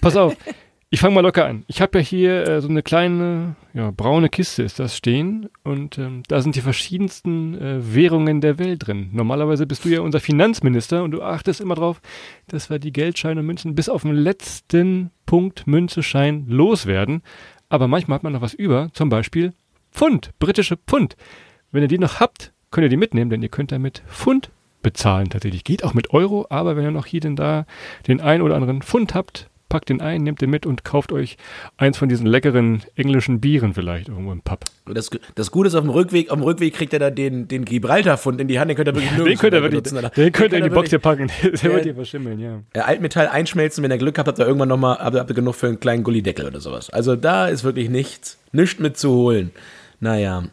Pass 0.00 0.16
auf, 0.16 0.36
ich 0.90 0.98
fange 0.98 1.14
mal 1.14 1.20
locker 1.20 1.46
an. 1.46 1.62
Ich 1.68 1.80
habe 1.80 1.98
ja 1.98 2.04
hier 2.04 2.48
äh, 2.48 2.60
so 2.60 2.68
eine 2.68 2.82
kleine, 2.82 3.54
ja, 3.74 3.92
braune 3.92 4.28
Kiste 4.28 4.64
ist 4.64 4.80
das 4.80 4.96
stehen 4.96 5.48
und 5.62 5.98
ähm, 5.98 6.24
da 6.26 6.40
sind 6.40 6.56
die 6.56 6.62
verschiedensten 6.62 7.54
äh, 7.60 7.94
Währungen 7.94 8.40
der 8.40 8.58
Welt 8.58 8.88
drin. 8.88 9.10
Normalerweise 9.12 9.68
bist 9.68 9.84
du 9.84 9.88
ja 9.88 10.00
unser 10.00 10.18
Finanzminister 10.18 11.04
und 11.04 11.12
du 11.12 11.22
achtest 11.22 11.60
immer 11.60 11.76
drauf, 11.76 12.00
dass 12.48 12.70
wir 12.70 12.80
die 12.80 12.92
Geldscheine 12.92 13.38
und 13.38 13.46
Münzen 13.46 13.76
bis 13.76 13.88
auf 13.88 14.02
den 14.02 14.14
letzten 14.14 15.12
Punkt 15.26 15.68
Münzeschein 15.68 16.44
loswerden. 16.48 17.22
Aber 17.68 17.86
manchmal 17.86 18.16
hat 18.16 18.24
man 18.24 18.32
noch 18.32 18.40
was 18.40 18.54
über, 18.54 18.88
zum 18.94 19.10
Beispiel 19.10 19.52
Pfund, 19.92 20.32
britische 20.40 20.76
Pfund. 20.76 21.16
Wenn 21.70 21.82
ihr 21.82 21.88
die 21.88 21.98
noch 21.98 22.18
habt, 22.18 22.52
könnt 22.70 22.84
ihr 22.84 22.90
die 22.90 22.96
mitnehmen, 22.96 23.30
denn 23.30 23.42
ihr 23.42 23.48
könnt 23.48 23.72
damit 23.72 24.02
Pfund 24.08 24.50
bezahlen 24.82 25.30
tatsächlich. 25.30 25.64
Geht 25.64 25.84
auch 25.84 25.94
mit 25.94 26.10
Euro, 26.10 26.46
aber 26.50 26.76
wenn 26.76 26.84
ihr 26.84 26.90
noch 26.90 27.06
hier 27.06 27.20
denn 27.20 27.36
da 27.36 27.66
den 28.06 28.20
ein 28.20 28.42
oder 28.42 28.54
anderen 28.54 28.82
Pfund 28.82 29.14
habt, 29.14 29.48
packt 29.68 29.90
den 29.90 30.00
ein, 30.00 30.22
nehmt 30.22 30.40
den 30.40 30.50
mit 30.50 30.66
und 30.66 30.84
kauft 30.84 31.12
euch 31.12 31.36
eins 31.76 31.98
von 31.98 32.08
diesen 32.08 32.26
leckeren 32.26 32.82
englischen 32.96 33.40
Bieren 33.40 33.74
vielleicht 33.74 34.08
irgendwo 34.08 34.32
im 34.32 34.40
Pub. 34.40 34.64
Das, 34.86 35.10
das 35.34 35.50
Gute 35.50 35.68
ist, 35.68 35.74
auf 35.74 35.82
dem 35.82 35.90
Rückweg, 35.90 36.30
auf 36.30 36.38
dem 36.38 36.42
Rückweg 36.42 36.74
kriegt 36.74 36.92
er 36.92 36.98
da 36.98 37.10
den, 37.10 37.48
den 37.48 37.64
Gibraltar-Fund 37.64 38.40
in 38.40 38.48
die 38.48 38.58
Hand, 38.58 38.70
den 38.70 38.76
könnt 38.76 38.88
ihr 38.88 38.94
wirklich 38.94 39.10
ja, 39.18 39.24
Den 39.24 39.38
könnt 39.38 39.54
ihr 39.54 39.62
wirklich, 39.62 39.82
benutzen, 39.82 40.10
den 40.16 40.32
könnt 40.32 40.52
ihr 40.52 40.58
in 40.58 40.64
die 40.64 40.70
Box 40.70 40.90
hier 40.90 40.98
packen, 40.98 41.30
der 41.42 41.62
wird 41.62 41.84
hier 41.84 41.94
verschimmeln, 41.94 42.40
ja. 42.40 42.62
Altmetall 42.82 43.28
einschmelzen, 43.28 43.84
wenn 43.84 43.90
ihr 43.90 43.98
Glück 43.98 44.18
habt, 44.18 44.28
habt 44.28 44.38
ihr 44.38 44.46
irgendwann 44.46 44.68
nochmal, 44.68 44.98
habt, 44.98 45.16
habt 45.16 45.30
ihr 45.30 45.34
genug 45.34 45.54
für 45.54 45.66
einen 45.66 45.80
kleinen 45.80 46.02
Gullideckel 46.02 46.46
oder 46.46 46.60
sowas. 46.60 46.90
Also 46.90 47.16
da 47.16 47.48
ist 47.48 47.64
wirklich 47.64 47.90
nichts, 47.90 48.38
nichts 48.52 48.80
mitzuholen. 48.80 49.50
Naja, 50.00 50.44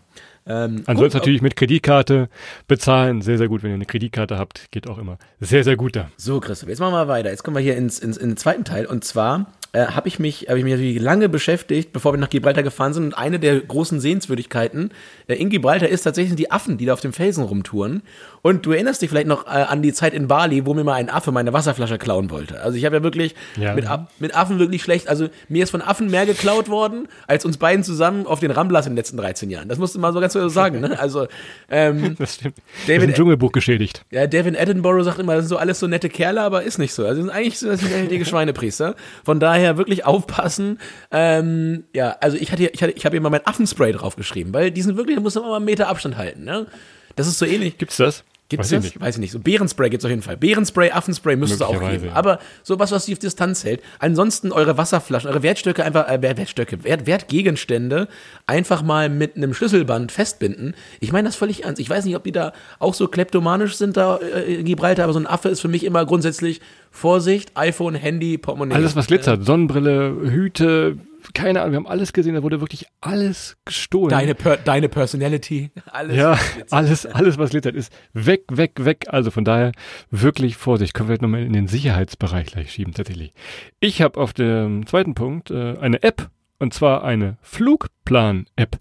ähm, 0.48 0.84
Ansonsten 0.86 1.18
natürlich 1.18 1.42
mit 1.42 1.56
Kreditkarte 1.56 2.30
bezahlen. 2.68 3.22
Sehr, 3.22 3.38
sehr 3.38 3.48
gut, 3.48 3.64
wenn 3.64 3.72
ihr 3.72 3.76
eine 3.76 3.86
Kreditkarte 3.86 4.38
habt. 4.38 4.72
Geht 4.72 4.88
auch 4.88 4.98
immer. 4.98 5.18
Sehr, 5.40 5.64
sehr 5.64 5.76
gut 5.76 5.96
da. 5.96 6.10
So, 6.18 6.40
Christoph, 6.40 6.70
jetzt 6.70 6.80
machen 6.80 6.94
wir 6.94 7.08
weiter. 7.08 7.32
Jetzt 7.32 7.44
kommen 7.44 7.56
wir 7.56 7.62
hier 7.64 7.76
ins, 7.76 8.00
ins, 8.00 8.18
in 8.18 8.30
den 8.30 8.38
zweiten 8.38 8.64
Teil. 8.64 8.86
Und 8.86 9.04
zwar 9.04 9.48
äh, 9.72 9.88
habe 9.88 10.08
ich 10.08 10.20
mich, 10.20 10.48
habe 10.48 10.60
ich 10.60 10.66
mich 10.66 11.02
lange 11.02 11.30
beschäftigt, 11.30 11.92
bevor 11.94 12.14
wir 12.14 12.18
nach 12.18 12.30
Gibraltar 12.30 12.64
gefahren 12.64 12.94
sind. 12.94 13.06
Und 13.06 13.14
eine 13.14 13.40
der 13.40 13.60
großen 13.60 14.00
Sehenswürdigkeiten 14.00 14.92
äh, 15.28 15.36
in 15.36 15.50
Gibraltar 15.50 15.90
ist 15.90 16.04
tatsächlich 16.04 16.36
die 16.36 16.52
Affen, 16.52 16.78
die 16.78 16.86
da 16.86 16.94
auf 16.94 17.02
dem 17.02 17.12
Felsen 17.12 17.44
rumtouren. 17.44 18.04
Und 18.46 18.64
du 18.64 18.74
erinnerst 18.74 19.02
dich 19.02 19.10
vielleicht 19.10 19.26
noch 19.26 19.48
äh, 19.48 19.50
an 19.50 19.82
die 19.82 19.92
Zeit 19.92 20.14
in 20.14 20.28
Bali, 20.28 20.68
wo 20.68 20.76
mir 20.76 20.84
mal 20.84 20.94
ein 20.94 21.10
Affe 21.10 21.32
meine 21.32 21.52
Wasserflasche 21.52 21.98
klauen 21.98 22.30
wollte. 22.30 22.62
Also 22.62 22.78
ich 22.78 22.86
habe 22.86 22.98
ja 22.98 23.02
wirklich 23.02 23.34
ja. 23.60 23.74
Mit, 23.74 23.88
mit 24.20 24.36
Affen 24.36 24.60
wirklich 24.60 24.84
schlecht. 24.84 25.08
Also 25.08 25.30
mir 25.50 25.64
ist 25.64 25.72
von 25.72 25.82
Affen 25.82 26.12
mehr 26.12 26.28
geklaut 26.28 26.70
worden, 26.70 27.08
als 27.26 27.44
uns 27.44 27.58
beiden 27.58 27.84
zusammen 27.84 28.28
auf 28.28 28.42
den 28.42 28.52
Ramblas 28.52 28.86
in 28.86 28.92
den 28.92 28.98
letzten 28.98 29.18
13 29.18 29.50
Jahren. 29.50 29.68
Das 29.68 29.80
musst 29.80 29.96
du 29.96 30.00
mal 30.00 30.14
so 30.14 30.20
ganz 30.20 30.34
so 30.34 30.48
sagen. 30.48 30.80
Ne? 30.80 31.00
Also 31.00 31.26
ähm, 31.72 32.16
das 32.20 32.36
stimmt. 32.36 32.58
David, 32.86 32.98
das 32.98 33.04
ist 33.04 33.10
ein 33.10 33.14
Dschungelbuch 33.16 33.52
geschädigt. 33.52 34.06
Ja, 34.12 34.28
David 34.28 34.62
Attenborough 34.62 35.04
sagt 35.04 35.18
immer, 35.18 35.34
das 35.34 35.46
sind 35.46 35.50
so 35.50 35.58
alles 35.58 35.80
so 35.80 35.88
nette 35.88 36.10
Kerle, 36.10 36.42
aber 36.42 36.62
ist 36.62 36.78
nicht 36.78 36.94
so. 36.94 37.04
Also 37.04 37.24
sind 37.24 37.32
eigentlich 37.32 37.58
so 37.58 37.68
das 37.68 37.80
sind 37.80 37.92
richtige 37.96 38.26
Schweinepriester. 38.26 38.94
Von 39.24 39.40
daher 39.40 39.78
wirklich 39.78 40.06
aufpassen. 40.06 40.78
Ähm, 41.10 41.86
ja, 41.96 42.16
also 42.22 42.38
ich 42.38 42.52
hatte, 42.52 42.68
ich 42.68 42.84
hatte, 42.84 42.94
ich 42.94 43.06
habe 43.06 43.16
hier 43.16 43.22
mal 43.22 43.32
mein 43.32 43.48
Affenspray 43.48 43.92
draufgeschrieben, 43.94 44.54
weil 44.54 44.70
die 44.70 44.84
sind 44.84 44.98
wirklich, 44.98 45.16
da 45.16 45.22
muss 45.24 45.34
man 45.34 45.46
mal 45.46 45.56
einen 45.56 45.66
Meter 45.66 45.88
Abstand 45.88 46.16
halten. 46.16 46.44
Ne? 46.44 46.68
Das 47.16 47.26
ist 47.26 47.40
so 47.40 47.48
ähnlich. 47.48 47.80
Gibt's 47.80 47.98
das? 47.98 48.24
Gibt 48.58 48.66
es 48.66 48.72
das? 48.72 48.84
Nicht. 48.84 49.02
Weiß 49.02 49.16
ich 49.16 49.22
nicht. 49.22 49.32
So 49.32 49.40
Bärenspray 49.40 49.90
gibt 49.90 50.02
es 50.02 50.06
auf 50.06 50.10
jeden 50.10 50.22
Fall. 50.22 50.38
Bärenspray, 50.38 50.92
Affenspray 50.92 51.36
müsste 51.36 51.56
es 51.56 51.62
auch 51.62 51.80
geben. 51.80 52.10
Aber 52.14 52.40
sowas, 52.64 52.92
was 52.92 53.06
die 53.06 53.14
auf 53.14 53.20
Distanz 53.20 53.64
hält. 53.64 53.82
Ansonsten 54.00 54.52
eure 54.52 54.78
Wasserflaschen, 54.78 55.30
eure 55.30 55.44
Wertstöcke 55.44 55.84
einfach, 55.84 56.08
äh, 56.08 56.22
Wertstöcke, 56.22 56.84
Wert, 56.84 57.08
Wertgegenstände 57.08 58.08
einfach 58.48 58.84
mal 58.84 59.10
mit 59.10 59.36
einem 59.36 59.54
Schlüsselband 59.54 60.12
festbinden. 60.12 60.76
Ich 61.00 61.12
meine 61.12 61.28
das 61.28 61.36
völlig 61.36 61.64
ernst. 61.64 61.80
Ich 61.80 61.90
weiß 61.90 62.06
nicht, 62.06 62.16
ob 62.16 62.24
die 62.24 62.32
da 62.32 62.54
auch 62.80 62.94
so 62.94 63.08
kleptomanisch 63.08 63.76
sind 63.76 63.98
da 63.98 64.18
äh, 64.18 64.56
in 64.56 64.66
Gibraltar, 64.66 65.06
aber 65.06 65.14
so 65.14 65.20
ein 65.20 65.28
Affe 65.28 65.50
ist 65.50 65.62
für 65.62 65.68
mich 65.68 65.84
immer 65.84 66.06
grundsätzlich 66.06 66.62
Vorsicht, 66.92 67.52
iPhone, 67.56 67.96
Handy, 67.96 68.38
Portemonnaie. 68.38 68.76
Alles, 68.76 68.96
was 68.96 69.08
glitzert. 69.08 69.46
Sonnenbrille, 69.46 70.16
Hüte, 70.32 70.98
keine 71.34 71.62
Ahnung, 71.62 71.72
wir 71.72 71.78
haben 71.78 71.88
alles 71.88 72.14
gesehen, 72.14 72.36
da 72.36 72.44
wurde 72.44 72.62
wirklich 72.62 72.86
alles 73.02 73.58
gestohlen. 73.66 74.10
Deine, 74.10 74.36
per 74.36 74.58
deine 74.58 74.90
Personality, 74.90 75.72
alles. 75.92 76.16
Ja, 76.16 76.38
alles, 76.72 77.06
alles, 77.06 77.38
was 77.38 77.52
glitzert, 77.52 77.76
ist 77.76 77.92
weg, 78.14 78.44
weg, 78.52 78.74
weg. 78.84 79.06
Also 79.10 79.32
von 79.32 79.46
daher 79.46 79.72
wirklich 80.12 80.58
Vorsicht. 80.58 80.94
Können 80.94 81.10
wir 81.10 81.14
vielleicht 81.14 81.22
nochmal 81.22 81.44
in 81.44 81.54
den 81.54 81.68
Sicherheitsbereich 81.68 82.48
gleich 82.48 82.72
schieben, 82.72 82.94
tatsächlich. 82.94 83.34
Ich 83.80 84.02
habe 84.02 84.20
auf 84.20 84.34
dem 84.34 84.86
zweiten 84.86 85.16
Punkt 85.16 85.52
äh, 85.52 85.78
eine 85.78 86.04
App, 86.04 86.30
und 86.60 86.74
zwar 86.74 87.04
eine 87.04 87.38
Flugplan-App. 87.42 88.78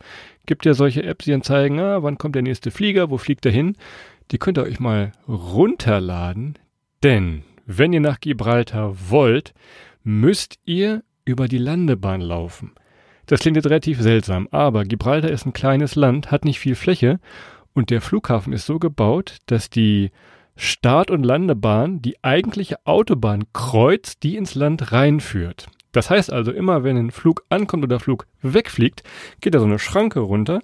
Gibt 0.46 0.66
ja 0.66 0.74
solche 0.74 1.02
Apps, 1.02 1.24
die 1.24 1.30
dann 1.30 1.42
zeigen, 1.42 1.80
ah, 1.80 2.02
wann 2.02 2.18
kommt 2.18 2.34
der 2.34 2.42
nächste 2.42 2.70
Flieger, 2.70 3.10
wo 3.10 3.18
fliegt 3.18 3.46
er 3.46 3.52
hin. 3.52 3.76
Die 4.30 4.38
könnt 4.38 4.58
ihr 4.58 4.64
euch 4.64 4.80
mal 4.80 5.12
runterladen, 5.28 6.58
denn 7.02 7.42
wenn 7.66 7.92
ihr 7.92 8.00
nach 8.00 8.20
Gibraltar 8.20 8.94
wollt, 9.08 9.54
müsst 10.02 10.58
ihr 10.64 11.02
über 11.24 11.48
die 11.48 11.58
Landebahn 11.58 12.20
laufen. 12.20 12.72
Das 13.26 13.40
klingt 13.40 13.56
jetzt 13.56 13.66
relativ 13.66 14.00
seltsam, 14.00 14.48
aber 14.50 14.84
Gibraltar 14.84 15.30
ist 15.30 15.46
ein 15.46 15.52
kleines 15.52 15.94
Land, 15.94 16.30
hat 16.30 16.44
nicht 16.44 16.58
viel 16.58 16.74
Fläche 16.74 17.20
und 17.72 17.90
der 17.90 18.00
Flughafen 18.00 18.52
ist 18.52 18.66
so 18.66 18.78
gebaut, 18.78 19.38
dass 19.46 19.70
die 19.70 20.10
Start- 20.56 21.10
und 21.10 21.24
Landebahn 21.24 22.02
die 22.02 22.22
eigentliche 22.22 22.76
Autobahn 22.84 23.44
kreuzt, 23.52 24.22
die 24.22 24.36
ins 24.36 24.54
Land 24.54 24.92
reinführt. 24.92 25.66
Das 25.92 26.10
heißt 26.10 26.32
also, 26.32 26.52
immer 26.52 26.84
wenn 26.84 26.96
ein 26.96 27.10
Flug 27.10 27.44
ankommt 27.48 27.84
oder 27.84 28.00
Flug 28.00 28.26
wegfliegt, 28.42 29.02
geht 29.40 29.54
da 29.54 29.60
so 29.60 29.64
eine 29.64 29.78
Schranke 29.78 30.20
runter 30.20 30.60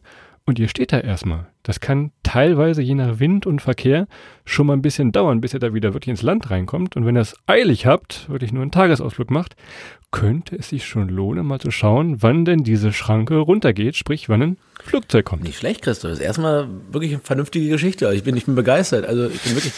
und 0.46 0.58
ihr 0.58 0.68
steht 0.68 0.92
da 0.92 0.98
erstmal. 0.98 1.46
Das 1.62 1.80
kann 1.80 2.12
teilweise 2.22 2.82
je 2.82 2.94
nach 2.94 3.20
Wind 3.20 3.46
und 3.46 3.62
Verkehr 3.62 4.08
schon 4.44 4.66
mal 4.66 4.72
ein 4.72 4.82
bisschen 4.82 5.12
dauern, 5.12 5.40
bis 5.40 5.54
ihr 5.54 5.60
da 5.60 5.74
wieder 5.74 5.92
wirklich 5.94 6.08
ins 6.08 6.22
Land 6.22 6.50
reinkommt. 6.50 6.96
Und 6.96 7.06
wenn 7.06 7.16
ihr 7.16 7.20
es 7.20 7.36
eilig 7.46 7.86
habt, 7.86 8.28
wirklich 8.28 8.52
nur 8.52 8.62
einen 8.62 8.70
Tagesausflug 8.70 9.30
macht, 9.30 9.54
könnte 10.10 10.56
es 10.56 10.70
sich 10.70 10.86
schon 10.86 11.08
lohnen, 11.08 11.46
mal 11.46 11.60
zu 11.60 11.70
schauen, 11.70 12.22
wann 12.22 12.44
denn 12.44 12.64
diese 12.64 12.92
Schranke 12.92 13.36
runtergeht, 13.36 13.96
sprich, 13.96 14.28
wann 14.28 14.42
ein 14.42 14.56
Flugzeug 14.84 15.24
kommt. 15.24 15.42
Nicht 15.42 15.58
schlecht, 15.58 15.82
Christoph. 15.82 16.10
Das 16.10 16.18
ist 16.18 16.24
erstmal 16.24 16.68
wirklich 16.90 17.12
eine 17.12 17.20
vernünftige 17.20 17.68
Geschichte. 17.68 18.12
Ich 18.14 18.22
bin, 18.22 18.36
ich 18.36 18.46
bin 18.46 18.54
begeistert. 18.54 19.06
Also 19.06 19.26
ich 19.28 19.40
bin 19.40 19.54
wirklich. 19.54 19.72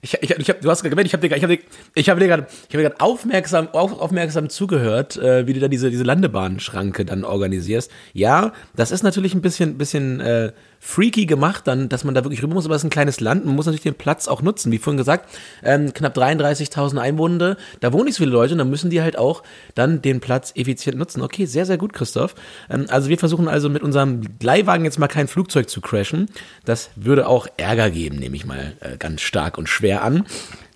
Ich, 0.00 0.14
ich, 0.20 0.30
ich 0.30 0.50
hab, 0.50 0.60
du 0.60 0.70
hast 0.70 0.82
gemerkt, 0.82 1.06
ich 1.06 1.12
habe 1.12 1.28
dir, 1.28 1.36
ich 1.36 1.42
hab 1.42 1.50
dir, 1.50 1.58
ich 1.94 2.08
hab 2.08 2.18
dir 2.18 2.26
gerade 2.28 2.46
hab 2.84 3.02
aufmerksam, 3.02 3.68
auf, 3.68 4.00
aufmerksam 4.00 4.48
zugehört, 4.48 5.16
äh, 5.16 5.46
wie 5.46 5.52
du 5.52 5.60
da 5.60 5.68
diese, 5.68 5.90
diese 5.90 6.04
Landebahnschranke 6.04 7.04
dann 7.04 7.24
organisierst. 7.24 7.90
Ja, 8.12 8.52
das 8.76 8.90
ist 8.90 9.02
natürlich 9.02 9.34
ein 9.34 9.42
bisschen, 9.42 9.76
bisschen 9.78 10.20
äh, 10.20 10.52
freaky 10.80 11.26
gemacht, 11.26 11.66
dann, 11.66 11.88
dass 11.88 12.04
man 12.04 12.14
da 12.14 12.24
wirklich 12.24 12.42
rüber 12.42 12.54
muss, 12.54 12.64
aber 12.64 12.74
es 12.74 12.82
ist 12.82 12.86
ein 12.86 12.90
kleines 12.90 13.20
Land, 13.20 13.44
man 13.44 13.54
muss 13.54 13.66
natürlich 13.66 13.82
den 13.82 13.94
Platz 13.94 14.28
auch 14.28 14.42
nutzen. 14.42 14.72
Wie 14.72 14.78
vorhin 14.78 14.96
gesagt, 14.96 15.28
ähm, 15.62 15.92
knapp 15.92 16.16
33.000 16.16 16.98
Einwohner, 16.98 17.56
da 17.80 17.92
wohnen 17.92 18.06
nicht 18.06 18.14
so 18.14 18.24
viele 18.24 18.32
Leute 18.32 18.52
und 18.52 18.58
dann 18.58 18.70
müssen 18.70 18.90
die 18.90 19.02
halt 19.02 19.18
auch 19.18 19.42
dann 19.74 20.02
den 20.02 20.20
Platz 20.20 20.52
effizient 20.54 20.98
nutzen. 20.98 21.22
Okay, 21.22 21.46
sehr, 21.46 21.66
sehr 21.66 21.78
gut, 21.78 21.92
Christoph. 21.92 22.34
Ähm, 22.70 22.86
also 22.88 23.08
wir 23.08 23.18
versuchen 23.18 23.48
also 23.48 23.68
mit 23.68 23.82
unserem 23.82 24.22
Leihwagen 24.40 24.84
jetzt 24.84 24.98
mal 24.98 25.08
kein 25.08 25.28
Flugzeug 25.28 25.68
zu 25.68 25.80
crashen. 25.80 26.26
Das 26.64 26.90
würde 26.96 27.26
auch 27.26 27.46
Ärger 27.56 27.90
geben, 27.90 28.16
nehme 28.16 28.36
ich 28.36 28.46
mal 28.46 28.74
äh, 28.80 28.96
ganz 28.96 29.20
stark 29.20 29.58
und 29.58 29.68
schwer 29.68 30.02
an. 30.02 30.24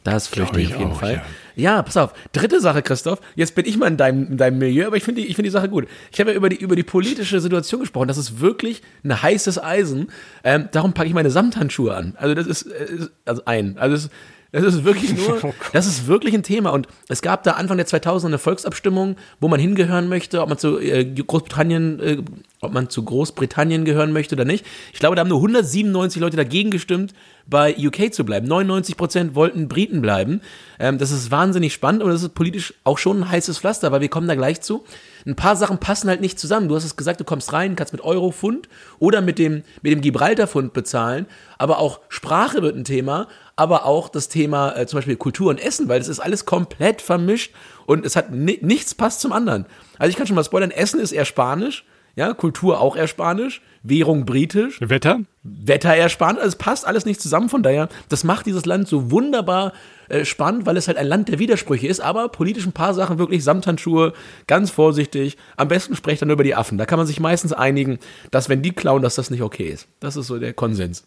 Das 0.04 0.26
fürchte 0.26 0.60
ich 0.60 0.74
auf 0.74 0.78
jeden 0.78 0.92
auch, 0.92 1.00
Fall. 1.00 1.14
Ja. 1.14 1.22
Ja, 1.54 1.82
pass 1.82 1.96
auf. 1.96 2.14
Dritte 2.32 2.60
Sache, 2.60 2.82
Christoph. 2.82 3.20
Jetzt 3.34 3.54
bin 3.54 3.66
ich 3.66 3.76
mal 3.76 3.88
in 3.88 3.96
deinem, 3.96 4.26
in 4.32 4.36
deinem 4.36 4.58
Milieu, 4.58 4.86
aber 4.86 4.96
ich 4.96 5.04
finde 5.04 5.20
die, 5.20 5.28
ich 5.28 5.36
finde 5.36 5.48
die 5.48 5.52
Sache 5.52 5.68
gut. 5.68 5.86
Ich 6.10 6.18
habe 6.20 6.30
ja 6.30 6.36
über 6.36 6.48
die, 6.48 6.56
über 6.56 6.76
die 6.76 6.82
politische 6.82 7.40
Situation 7.40 7.80
gesprochen. 7.80 8.08
Das 8.08 8.18
ist 8.18 8.40
wirklich 8.40 8.82
ein 9.04 9.22
heißes 9.22 9.62
Eisen. 9.62 10.10
Ähm, 10.44 10.68
darum 10.72 10.94
packe 10.94 11.08
ich 11.08 11.14
meine 11.14 11.30
Samthandschuhe 11.30 11.94
an. 11.94 12.14
Also 12.16 12.34
das 12.34 12.46
ist, 12.46 12.62
äh, 12.66 13.06
also 13.24 13.42
ein. 13.44 13.76
Also 13.78 13.96
das 13.96 14.10
Das 14.52 14.74
ist 14.74 14.84
wirklich 14.84 15.16
nur, 15.16 15.42
oh 15.42 15.54
das 15.72 15.86
ist 15.86 16.06
wirklich 16.06 16.34
ein 16.34 16.42
Thema. 16.42 16.70
Und 16.70 16.86
es 17.08 17.22
gab 17.22 17.42
da 17.42 17.52
Anfang 17.52 17.78
der 17.78 17.86
2000er 17.86 18.26
eine 18.26 18.38
Volksabstimmung, 18.38 19.16
wo 19.40 19.48
man 19.48 19.58
hingehören 19.58 20.08
möchte, 20.08 20.42
ob 20.42 20.50
man 20.50 20.58
zu 20.58 20.78
äh, 20.78 21.04
Großbritannien, 21.04 22.00
äh, 22.00 22.22
ob 22.60 22.72
man 22.72 22.90
zu 22.90 23.02
Großbritannien 23.02 23.86
gehören 23.86 24.12
möchte 24.12 24.34
oder 24.34 24.44
nicht. 24.44 24.66
Ich 24.92 25.00
glaube, 25.00 25.16
da 25.16 25.20
haben 25.20 25.28
nur 25.28 25.38
197 25.38 26.20
Leute 26.20 26.36
dagegen 26.36 26.70
gestimmt, 26.70 27.14
bei 27.46 27.74
UK 27.76 28.12
zu 28.12 28.24
bleiben. 28.24 28.46
99 28.46 28.96
Prozent 28.96 29.34
wollten 29.34 29.68
Briten 29.68 30.02
bleiben. 30.02 30.42
Ähm, 30.78 30.98
das 30.98 31.10
ist 31.10 31.30
wahnsinnig 31.30 31.72
spannend 31.72 32.02
und 32.02 32.10
das 32.10 32.22
ist 32.22 32.34
politisch 32.34 32.74
auch 32.84 32.98
schon 32.98 33.20
ein 33.20 33.30
heißes 33.30 33.58
Pflaster, 33.58 33.90
weil 33.90 34.02
wir 34.02 34.08
kommen 34.08 34.28
da 34.28 34.34
gleich 34.34 34.60
zu. 34.60 34.84
Ein 35.26 35.34
paar 35.34 35.56
Sachen 35.56 35.78
passen 35.78 36.08
halt 36.08 36.20
nicht 36.20 36.38
zusammen. 36.38 36.68
Du 36.68 36.76
hast 36.76 36.84
es 36.84 36.96
gesagt, 36.96 37.20
du 37.20 37.24
kommst 37.24 37.52
rein, 37.52 37.74
kannst 37.74 37.92
mit 37.92 38.02
Euro, 38.02 38.32
Pfund 38.32 38.68
oder 38.98 39.22
mit 39.22 39.38
dem, 39.38 39.62
mit 39.82 39.92
dem 39.92 40.00
Gibraltar-Pfund 40.00 40.72
bezahlen. 40.72 41.26
Aber 41.58 41.78
auch 41.78 42.00
Sprache 42.08 42.60
wird 42.60 42.76
ein 42.76 42.84
Thema 42.84 43.28
aber 43.56 43.84
auch 43.86 44.08
das 44.08 44.28
Thema 44.28 44.76
äh, 44.76 44.86
zum 44.86 44.98
Beispiel 44.98 45.16
Kultur 45.16 45.50
und 45.50 45.60
Essen, 45.60 45.88
weil 45.88 45.98
das 45.98 46.08
ist 46.08 46.20
alles 46.20 46.44
komplett 46.44 47.02
vermischt 47.02 47.54
und 47.86 48.06
es 48.06 48.16
hat 48.16 48.30
nichts 48.30 48.94
passt 48.94 49.20
zum 49.20 49.32
anderen. 49.32 49.66
Also 49.98 50.10
ich 50.10 50.16
kann 50.16 50.26
schon 50.26 50.36
mal 50.36 50.44
spoilern, 50.44 50.70
Essen 50.70 51.00
ist 51.00 51.12
eher 51.12 51.24
Spanisch, 51.24 51.84
ja, 52.16 52.32
Kultur 52.34 52.80
auch 52.80 52.96
eher 52.96 53.08
Spanisch, 53.08 53.62
Währung 53.82 54.24
britisch. 54.24 54.80
Wetter? 54.80 55.20
Wetter 55.42 56.08
Spanisch, 56.08 56.38
also 56.38 56.48
es 56.48 56.56
passt 56.56 56.86
alles 56.86 57.04
nicht 57.04 57.20
zusammen, 57.20 57.48
von 57.48 57.62
daher, 57.62 57.88
das 58.08 58.22
macht 58.22 58.46
dieses 58.46 58.64
Land 58.64 58.86
so 58.86 59.10
wunderbar 59.10 59.72
äh, 60.08 60.24
spannend, 60.24 60.66
weil 60.66 60.76
es 60.76 60.86
halt 60.86 60.98
ein 60.98 61.06
Land 61.06 61.28
der 61.28 61.40
Widersprüche 61.40 61.88
ist, 61.88 62.00
aber 62.00 62.28
politisch 62.28 62.64
ein 62.64 62.72
paar 62.72 62.94
Sachen 62.94 63.18
wirklich 63.18 63.42
Samthandschuhe, 63.42 64.12
ganz 64.46 64.70
vorsichtig. 64.70 65.36
Am 65.56 65.68
besten 65.68 65.96
sprecht 65.96 66.22
dann 66.22 66.30
über 66.30 66.44
die 66.44 66.54
Affen. 66.54 66.78
Da 66.78 66.86
kann 66.86 66.98
man 66.98 67.06
sich 67.06 67.18
meistens 67.18 67.52
einigen, 67.52 67.98
dass 68.30 68.48
wenn 68.48 68.62
die 68.62 68.72
klauen, 68.72 69.02
dass 69.02 69.16
das 69.16 69.30
nicht 69.30 69.42
okay 69.42 69.68
ist. 69.68 69.88
Das 69.98 70.16
ist 70.16 70.28
so 70.28 70.38
der 70.38 70.52
Konsens. 70.52 71.04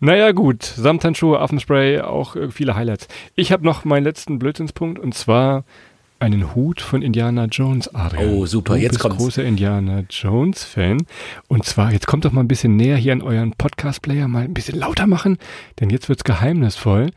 Naja, 0.00 0.32
gut. 0.32 0.64
Samthandschuhe, 0.64 1.38
Affenspray, 1.38 2.00
auch 2.00 2.36
äh, 2.36 2.50
viele 2.50 2.74
Highlights. 2.74 3.08
Ich 3.36 3.52
habe 3.52 3.64
noch 3.64 3.84
meinen 3.84 4.04
letzten 4.04 4.38
Blödsinnspunkt 4.38 4.98
und 4.98 5.14
zwar 5.14 5.64
einen 6.22 6.54
Hut 6.54 6.80
von 6.80 7.02
Indiana 7.02 7.46
Jones, 7.46 7.92
Adrian. 7.94 8.32
Oh, 8.32 8.46
super, 8.46 8.74
du 8.74 8.80
jetzt 8.80 9.02
bist 9.02 9.16
großer 9.16 9.44
Indiana 9.44 10.04
Jones-Fan. 10.08 11.04
Und 11.48 11.64
zwar, 11.64 11.92
jetzt 11.92 12.06
kommt 12.06 12.24
doch 12.24 12.32
mal 12.32 12.40
ein 12.42 12.48
bisschen 12.48 12.76
näher 12.76 12.96
hier 12.96 13.12
an 13.12 13.22
euren 13.22 13.52
Podcast-Player, 13.52 14.28
mal 14.28 14.44
ein 14.44 14.54
bisschen 14.54 14.78
lauter 14.78 15.06
machen, 15.06 15.38
denn 15.80 15.90
jetzt 15.90 16.08
wird's 16.08 16.24
geheimnisvoll. 16.24 17.10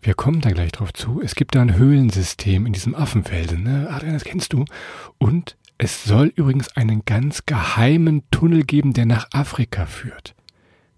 Wir 0.00 0.14
kommen 0.14 0.40
da 0.40 0.50
gleich 0.50 0.72
drauf 0.72 0.92
zu. 0.92 1.20
Es 1.22 1.34
gibt 1.34 1.54
da 1.54 1.62
ein 1.62 1.76
Höhlensystem 1.76 2.66
in 2.66 2.72
diesem 2.72 2.94
Affenfelsen, 2.94 3.62
ne? 3.62 3.88
Adrian, 3.90 4.14
das 4.14 4.24
kennst 4.24 4.52
du. 4.52 4.64
Und 5.18 5.56
es 5.78 6.04
soll 6.04 6.32
übrigens 6.34 6.74
einen 6.76 7.04
ganz 7.04 7.44
geheimen 7.44 8.22
Tunnel 8.30 8.64
geben, 8.64 8.94
der 8.94 9.04
nach 9.04 9.28
Afrika 9.32 9.84
führt. 9.84 10.34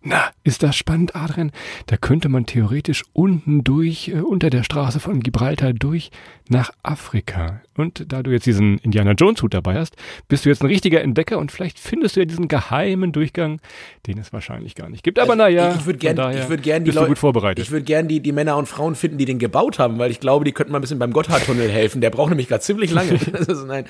Na, 0.00 0.30
ist 0.44 0.62
das 0.62 0.76
spannend, 0.76 1.16
Adrian? 1.16 1.50
Da 1.86 1.96
könnte 1.96 2.28
man 2.28 2.46
theoretisch 2.46 3.04
unten 3.12 3.64
durch, 3.64 4.08
äh, 4.08 4.20
unter 4.20 4.48
der 4.48 4.62
Straße 4.62 5.00
von 5.00 5.20
Gibraltar 5.20 5.72
durch 5.72 6.10
nach 6.48 6.70
Afrika. 6.84 7.60
Und 7.76 8.12
da 8.12 8.22
du 8.22 8.30
jetzt 8.30 8.46
diesen 8.46 8.78
Indiana 8.78 9.12
Jones 9.12 9.42
Hut 9.42 9.54
dabei 9.54 9.74
hast, 9.74 9.96
bist 10.28 10.44
du 10.44 10.50
jetzt 10.50 10.62
ein 10.62 10.68
richtiger 10.68 11.02
Entdecker 11.02 11.38
und 11.38 11.50
vielleicht 11.50 11.80
findest 11.80 12.14
du 12.14 12.20
ja 12.20 12.26
diesen 12.26 12.46
geheimen 12.46 13.10
Durchgang, 13.10 13.60
den 14.06 14.18
es 14.18 14.32
wahrscheinlich 14.32 14.76
gar 14.76 14.88
nicht 14.88 15.02
gibt. 15.02 15.18
Aber 15.18 15.32
also, 15.32 15.42
naja, 15.42 15.74
ich 15.76 15.84
würde 15.84 15.98
gerne 15.98 16.48
würd 16.48 16.62
gern 16.62 16.84
die 16.84 16.92
Leute, 16.92 17.08
gut 17.08 17.18
vorbereitet. 17.18 17.64
Ich 17.64 17.72
würde 17.72 17.84
gerne 17.84 18.08
die, 18.08 18.20
die 18.20 18.32
Männer 18.32 18.56
und 18.56 18.66
Frauen 18.66 18.94
finden, 18.94 19.18
die 19.18 19.24
den 19.24 19.40
gebaut 19.40 19.80
haben, 19.80 19.98
weil 19.98 20.12
ich 20.12 20.20
glaube, 20.20 20.44
die 20.44 20.52
könnten 20.52 20.72
mal 20.72 20.78
ein 20.78 20.82
bisschen 20.82 21.00
beim 21.00 21.12
Gotthardtunnel 21.12 21.70
helfen. 21.70 22.00
Der 22.00 22.10
braucht 22.10 22.30
nämlich 22.30 22.48
gerade 22.48 22.62
ziemlich 22.62 22.92
lange. 22.92 23.12
ist, 23.14 23.66
nein. 23.66 23.84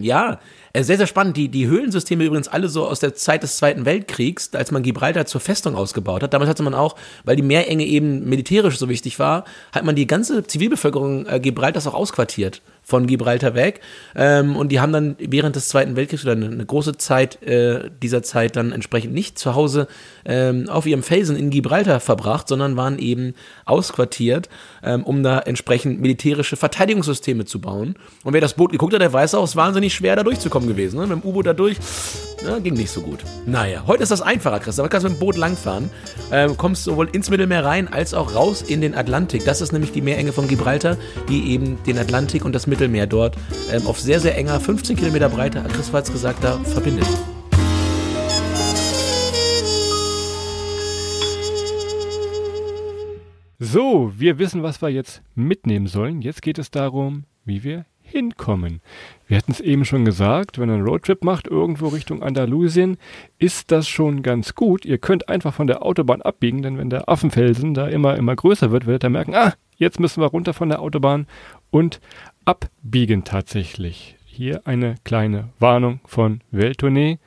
Ja, 0.00 0.38
sehr, 0.74 0.96
sehr 0.96 1.06
spannend. 1.06 1.36
Die, 1.36 1.48
die 1.48 1.66
Höhlensysteme 1.66 2.24
übrigens 2.24 2.48
alle 2.48 2.68
so 2.68 2.86
aus 2.86 3.00
der 3.00 3.14
Zeit 3.14 3.42
des 3.42 3.56
Zweiten 3.56 3.84
Weltkriegs, 3.84 4.50
als 4.54 4.70
man 4.70 4.82
Gibraltar 4.82 5.26
zur 5.26 5.40
Festung 5.40 5.76
ausgebaut 5.76 6.22
hat. 6.22 6.32
Damals 6.32 6.48
hatte 6.48 6.62
man 6.62 6.74
auch, 6.74 6.96
weil 7.24 7.36
die 7.36 7.42
Meerenge 7.42 7.84
eben 7.84 8.28
militärisch 8.28 8.78
so 8.78 8.88
wichtig 8.88 9.18
war, 9.18 9.44
hat 9.72 9.84
man 9.84 9.96
die 9.96 10.06
ganze 10.06 10.46
Zivilbevölkerung 10.46 11.26
äh, 11.26 11.40
Gibraltars 11.40 11.86
auch 11.86 11.94
ausquartiert 11.94 12.62
von 12.82 13.06
Gibraltar 13.06 13.54
weg. 13.54 13.80
Ähm, 14.14 14.56
und 14.56 14.70
die 14.70 14.80
haben 14.80 14.92
dann 14.92 15.16
während 15.18 15.56
des 15.56 15.68
Zweiten 15.68 15.96
Weltkriegs 15.96 16.24
oder 16.24 16.32
eine, 16.32 16.46
eine 16.46 16.66
große 16.66 16.96
Zeit 16.96 17.42
äh, 17.42 17.90
dieser 18.02 18.22
Zeit 18.22 18.56
dann 18.56 18.72
entsprechend 18.72 19.14
nicht 19.14 19.38
zu 19.38 19.54
Hause 19.54 19.86
ähm, 20.24 20.68
auf 20.68 20.86
ihrem 20.86 21.02
Felsen 21.02 21.36
in 21.36 21.50
Gibraltar 21.50 22.00
verbracht, 22.00 22.48
sondern 22.48 22.76
waren 22.76 22.98
eben 22.98 23.34
ausquartiert, 23.64 24.48
ähm, 24.82 25.04
um 25.04 25.22
da 25.22 25.38
entsprechend 25.38 26.00
militärische 26.00 26.56
Verteidigungssysteme 26.56 27.44
zu 27.44 27.60
bauen. 27.60 27.94
Und 28.24 28.32
wer 28.32 28.40
das 28.40 28.54
Boot 28.54 28.72
geguckt 28.72 28.94
hat, 28.94 29.00
der 29.00 29.12
weiß 29.12 29.34
auch, 29.34 29.44
es 29.44 29.50
ist 29.50 29.56
wahnsinnig 29.56 29.94
schwer 29.94 30.16
da 30.16 30.22
durchzukommen 30.22 30.68
gewesen. 30.68 30.98
Ne? 30.98 31.06
Mit 31.06 31.22
dem 31.22 31.28
U-Boot 31.28 31.46
da 31.46 31.52
durch, 31.52 31.76
na, 32.44 32.58
ging 32.58 32.74
nicht 32.74 32.90
so 32.90 33.00
gut. 33.00 33.20
Naja, 33.46 33.84
heute 33.86 34.02
ist 34.02 34.10
das 34.10 34.20
einfacher, 34.20 34.60
Christoph. 34.60 34.86
Du 34.86 34.90
kannst 34.90 35.04
mit 35.06 35.16
dem 35.16 35.20
Boot 35.20 35.36
langfahren, 35.36 35.90
ähm, 36.30 36.56
kommst 36.56 36.84
sowohl 36.84 37.08
ins 37.12 37.30
Mittelmeer 37.30 37.64
rein 37.64 37.88
als 37.88 38.14
auch 38.14 38.34
raus 38.34 38.62
in 38.62 38.80
den 38.80 38.94
Atlantik. 38.94 39.44
Das 39.44 39.60
ist 39.60 39.72
nämlich 39.72 39.92
die 39.92 40.00
Meerenge 40.00 40.32
von 40.32 40.48
Gibraltar, 40.48 40.96
die 41.28 41.52
eben 41.52 41.82
den 41.84 41.98
Atlantik 41.98 42.44
und 42.44 42.54
das 42.54 42.66
Mittelmeer 42.66 43.06
dort 43.06 43.36
ähm, 43.72 43.86
auf 43.86 44.00
sehr, 44.00 44.20
sehr 44.20 44.36
enger, 44.36 44.58
15 44.60 44.96
Kilometer 44.96 45.28
Breite, 45.28 45.62
Christoph 45.72 45.94
hat 45.94 46.04
es 46.04 46.12
gesagt, 46.12 46.42
da 46.42 46.58
verbindet. 46.58 47.06
So, 53.58 54.12
wir 54.16 54.38
wissen, 54.38 54.64
was 54.64 54.82
wir 54.82 54.88
jetzt 54.88 55.22
mitnehmen 55.36 55.86
sollen. 55.86 56.20
Jetzt 56.20 56.42
geht 56.42 56.58
es 56.58 56.72
darum, 56.72 57.24
wie 57.44 57.62
wir 57.62 57.86
hinkommen. 58.12 58.80
Wir 59.26 59.38
hatten 59.38 59.50
es 59.50 59.60
eben 59.60 59.84
schon 59.84 60.04
gesagt, 60.04 60.58
wenn 60.58 60.68
ihr 60.68 60.74
einen 60.74 60.86
Roadtrip 60.86 61.24
macht, 61.24 61.46
irgendwo 61.46 61.88
Richtung 61.88 62.22
Andalusien, 62.22 62.98
ist 63.38 63.72
das 63.72 63.88
schon 63.88 64.22
ganz 64.22 64.54
gut. 64.54 64.84
Ihr 64.84 64.98
könnt 64.98 65.28
einfach 65.28 65.54
von 65.54 65.66
der 65.66 65.84
Autobahn 65.84 66.22
abbiegen, 66.22 66.62
denn 66.62 66.78
wenn 66.78 66.90
der 66.90 67.08
Affenfelsen 67.08 67.74
da 67.74 67.88
immer, 67.88 68.16
immer 68.16 68.36
größer 68.36 68.70
wird, 68.70 68.86
werdet 68.86 69.04
ihr 69.04 69.10
merken, 69.10 69.34
ah, 69.34 69.54
jetzt 69.76 69.98
müssen 69.98 70.22
wir 70.22 70.28
runter 70.28 70.52
von 70.52 70.68
der 70.68 70.80
Autobahn 70.80 71.26
und 71.70 72.00
abbiegen 72.44 73.24
tatsächlich. 73.24 74.16
Hier 74.24 74.66
eine 74.66 74.94
kleine 75.04 75.48
Warnung 75.58 76.00
von 76.04 76.40
Welttournee. 76.50 77.18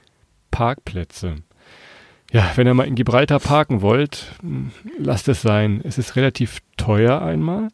Parkplätze. 0.52 1.36
Ja, 2.32 2.52
wenn 2.56 2.68
ihr 2.68 2.74
mal 2.74 2.88
in 2.88 2.96
Gibraltar 2.96 3.40
parken 3.40 3.82
wollt, 3.82 4.34
hm, 4.42 4.72
lasst 4.98 5.28
es 5.28 5.42
sein. 5.42 5.82
Es 5.84 5.98
ist 5.98 6.16
relativ 6.16 6.60
teuer 6.78 7.22
einmal. 7.22 7.70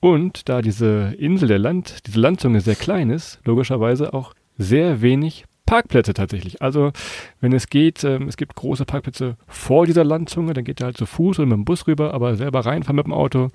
Und 0.00 0.48
da 0.48 0.62
diese 0.62 1.14
Insel 1.18 1.48
der 1.48 1.58
Land, 1.58 2.06
diese 2.06 2.20
Landzunge 2.20 2.60
sehr 2.60 2.76
klein 2.76 3.10
ist, 3.10 3.40
logischerweise 3.44 4.14
auch 4.14 4.34
sehr 4.58 5.02
wenig 5.02 5.44
Parkplätze 5.66 6.14
tatsächlich. 6.14 6.62
Also, 6.62 6.92
wenn 7.40 7.52
es 7.52 7.68
geht, 7.68 8.04
ähm, 8.04 8.28
es 8.28 8.36
gibt 8.36 8.54
große 8.54 8.84
Parkplätze 8.84 9.36
vor 9.48 9.84
dieser 9.84 10.04
Landzunge, 10.04 10.54
dann 10.54 10.64
geht 10.64 10.80
ihr 10.80 10.86
halt 10.86 10.96
zu 10.96 11.06
Fuß 11.06 11.40
oder 11.40 11.46
mit 11.46 11.56
dem 11.56 11.64
Bus 11.64 11.86
rüber, 11.88 12.14
aber 12.14 12.36
selber 12.36 12.60
reinfahren 12.60 12.96
mit 12.96 13.06
dem 13.06 13.12
Auto, 13.12 13.48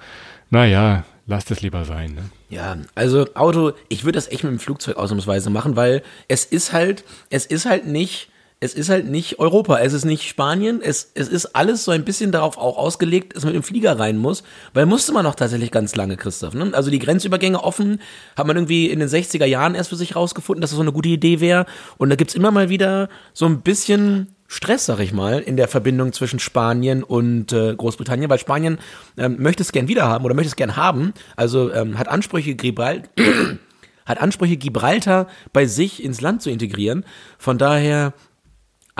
naja, 0.49 1.05
lasst 1.25 1.51
es 1.51 1.61
lieber 1.61 1.85
sein. 1.85 2.13
Ne? 2.13 2.23
Ja, 2.49 2.77
also 2.95 3.25
Auto, 3.33 3.71
ich 3.87 4.03
würde 4.03 4.17
das 4.17 4.27
echt 4.27 4.43
mit 4.43 4.51
dem 4.51 4.59
Flugzeug 4.59 4.97
ausnahmsweise 4.97 5.49
machen, 5.49 5.77
weil 5.77 6.03
es 6.27 6.43
ist 6.43 6.73
halt, 6.73 7.05
es 7.29 7.45
ist 7.45 7.65
halt 7.65 7.87
nicht 7.87 8.30
es 8.63 8.75
ist 8.75 8.89
halt 8.89 9.09
nicht 9.09 9.39
Europa, 9.39 9.79
es 9.79 9.91
ist 9.91 10.05
nicht 10.05 10.29
Spanien, 10.29 10.81
es, 10.83 11.11
es 11.15 11.27
ist 11.27 11.47
alles 11.55 11.83
so 11.83 11.89
ein 11.89 12.05
bisschen 12.05 12.31
darauf 12.31 12.59
auch 12.59 12.77
ausgelegt, 12.77 13.35
dass 13.35 13.43
man 13.43 13.53
dem 13.53 13.63
Flieger 13.63 13.97
rein 13.97 14.19
muss, 14.19 14.43
weil 14.75 14.85
musste 14.85 15.13
man 15.13 15.23
noch 15.23 15.33
tatsächlich 15.33 15.71
ganz 15.71 15.95
lange, 15.95 16.15
Christoph. 16.15 16.53
Ne? 16.53 16.69
Also 16.73 16.91
die 16.91 16.99
Grenzübergänge 16.99 17.63
offen, 17.63 17.99
hat 18.37 18.45
man 18.45 18.55
irgendwie 18.55 18.91
in 18.91 18.99
den 18.99 19.09
60er 19.09 19.45
Jahren 19.45 19.73
erst 19.73 19.89
für 19.89 19.95
sich 19.95 20.15
rausgefunden, 20.15 20.61
dass 20.61 20.69
das 20.69 20.75
so 20.75 20.83
eine 20.83 20.91
gute 20.91 21.09
Idee 21.09 21.39
wäre. 21.39 21.65
Und 21.97 22.11
da 22.11 22.15
gibt's 22.15 22.35
immer 22.35 22.51
mal 22.51 22.69
wieder 22.69 23.09
so 23.33 23.47
ein 23.47 23.61
bisschen 23.61 24.35
Stress, 24.47 24.85
sag 24.85 24.99
ich 24.99 25.11
mal, 25.11 25.39
in 25.39 25.57
der 25.57 25.67
Verbindung 25.67 26.13
zwischen 26.13 26.37
Spanien 26.37 27.01
und 27.01 27.51
äh, 27.53 27.73
Großbritannien, 27.73 28.29
weil 28.29 28.37
Spanien 28.37 28.77
ähm, 29.17 29.37
möchte 29.39 29.63
es 29.63 29.71
gern 29.71 29.87
wieder 29.87 30.07
haben 30.07 30.23
oder 30.23 30.35
möchte 30.35 30.49
es 30.49 30.55
gern 30.55 30.75
haben, 30.75 31.13
also 31.35 31.73
ähm, 31.73 31.97
hat 31.97 32.09
Ansprüche 32.09 32.53
Gibraltar 32.53 33.09
hat 34.05 34.19
Ansprüche 34.19 34.57
Gibraltar 34.57 35.27
bei 35.53 35.65
sich 35.65 36.03
ins 36.03 36.21
Land 36.21 36.41
zu 36.41 36.49
integrieren. 36.49 37.05
Von 37.37 37.57
daher 37.57 38.13